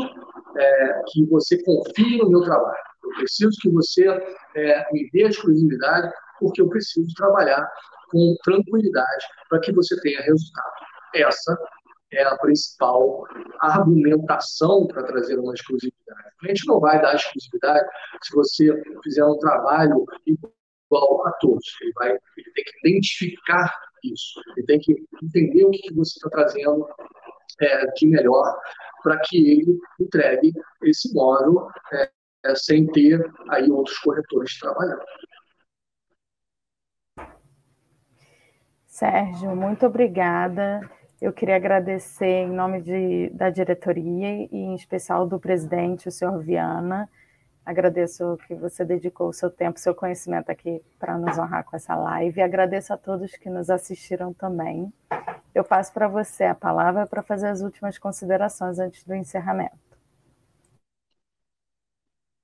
[0.57, 2.83] é, que você confie no meu trabalho.
[3.03, 4.07] Eu preciso que você
[4.55, 7.67] é, me dê exclusividade, porque eu preciso trabalhar
[8.11, 10.71] com tranquilidade para que você tenha resultado.
[11.13, 11.57] Essa
[12.11, 13.25] é a principal
[13.59, 16.29] argumentação para trazer uma exclusividade.
[16.43, 17.87] A gente não vai dar exclusividade
[18.21, 21.65] se você fizer um trabalho igual a todos.
[21.81, 23.73] Ele, vai, ele tem que identificar
[24.03, 26.87] isso, ele tem que entender o que você está trazendo
[27.61, 28.59] é, de melhor
[29.03, 30.51] para que ele entregue
[30.83, 32.09] esse módulo é,
[32.45, 35.03] é, sem ter aí outros corretores trabalhando.
[38.87, 40.81] Sérgio, muito obrigada.
[41.21, 46.39] Eu queria agradecer em nome de, da diretoria e em especial do presidente, o senhor
[46.39, 47.09] Viana.
[47.65, 51.95] Agradeço que você dedicou o seu tempo, seu conhecimento aqui para nos honrar com essa
[51.95, 52.41] live.
[52.41, 54.93] Agradeço a todos que nos assistiram também.
[55.55, 59.77] Eu passo para você a palavra para fazer as últimas considerações antes do encerramento.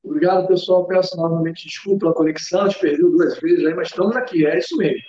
[0.02, 0.88] Obrigado, pessoal.
[0.88, 4.58] Peço novamente desculpa pela conexão, a gente perdeu duas vezes aí, mas estamos aqui, é
[4.58, 5.02] isso mesmo.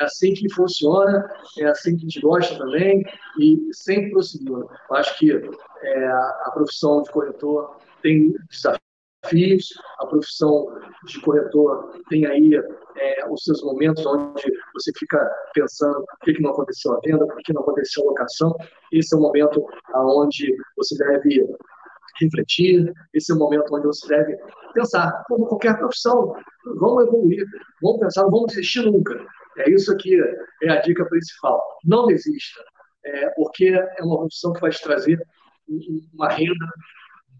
[0.00, 1.30] É assim que funciona,
[1.60, 3.04] é assim que a gente gosta também
[3.38, 4.68] e sempre prosseguindo.
[4.90, 9.68] Acho que é, a profissão de corretor tem desafios,
[10.00, 10.76] a profissão
[11.06, 12.60] de corretor tem aí
[12.96, 14.42] é, os seus momentos onde
[14.74, 15.18] você fica
[15.52, 18.54] pensando por que, que não aconteceu a venda, por que não aconteceu a locação.
[18.92, 19.64] Esse é o momento
[19.94, 21.46] onde você deve
[22.20, 24.38] refletir, esse é o momento onde você deve
[24.72, 26.34] pensar, como qualquer profissão,
[26.76, 27.44] vamos evoluir,
[27.82, 29.18] vamos pensar, não vamos desistir nunca.
[29.58, 30.16] É isso aqui
[30.62, 31.60] é a dica principal.
[31.84, 32.60] Não desista,
[33.04, 35.18] é, porque é uma profissão que vai te trazer
[36.12, 36.66] uma renda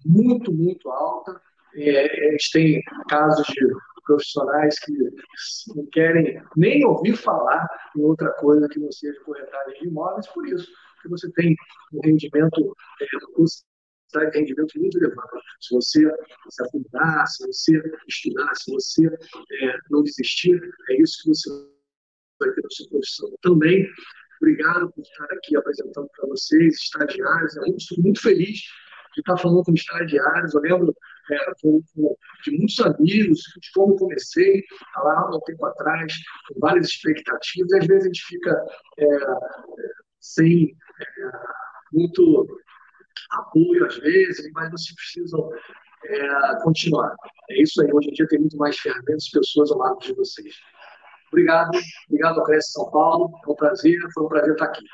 [0.05, 1.41] muito, muito alta.
[1.77, 3.67] É, gente tem casos de
[4.05, 4.93] profissionais que
[5.75, 10.47] não querem nem ouvir falar em outra coisa que não seja corretagem de imóveis, por
[10.47, 10.71] isso
[11.03, 11.55] que você tem
[11.93, 15.41] um rendimento, é, um rendimento muito elevado.
[15.61, 16.01] Se você
[16.49, 21.51] se aprofundar, se você estudar, se você é, não desistir, é isso que você
[22.41, 23.39] vai ter na sua profissão.
[23.43, 23.87] Também,
[24.41, 27.57] obrigado por estar aqui apresentando para vocês, estagiários.
[27.57, 28.61] Eu estou muito feliz
[29.15, 30.55] de estar falando com estagiários.
[30.55, 30.95] Eu lembro
[31.31, 31.37] é,
[32.45, 34.63] de muitos amigos, de como comecei
[34.97, 36.13] lá há um tempo atrás,
[36.49, 38.67] com várias expectativas, e às vezes a gente fica
[38.99, 39.07] é,
[40.21, 41.05] sem é,
[41.93, 42.47] muito
[43.31, 45.51] apoio, às vezes, mas vocês precisam
[46.05, 47.15] é, continuar.
[47.51, 50.15] É isso aí, hoje em dia tem muito mais ferramentas e pessoas ao lado de
[50.15, 50.55] vocês.
[51.29, 51.71] Obrigado,
[52.09, 54.85] obrigado ao Cresce São Paulo, é um prazer, foi um prazer estar aqui.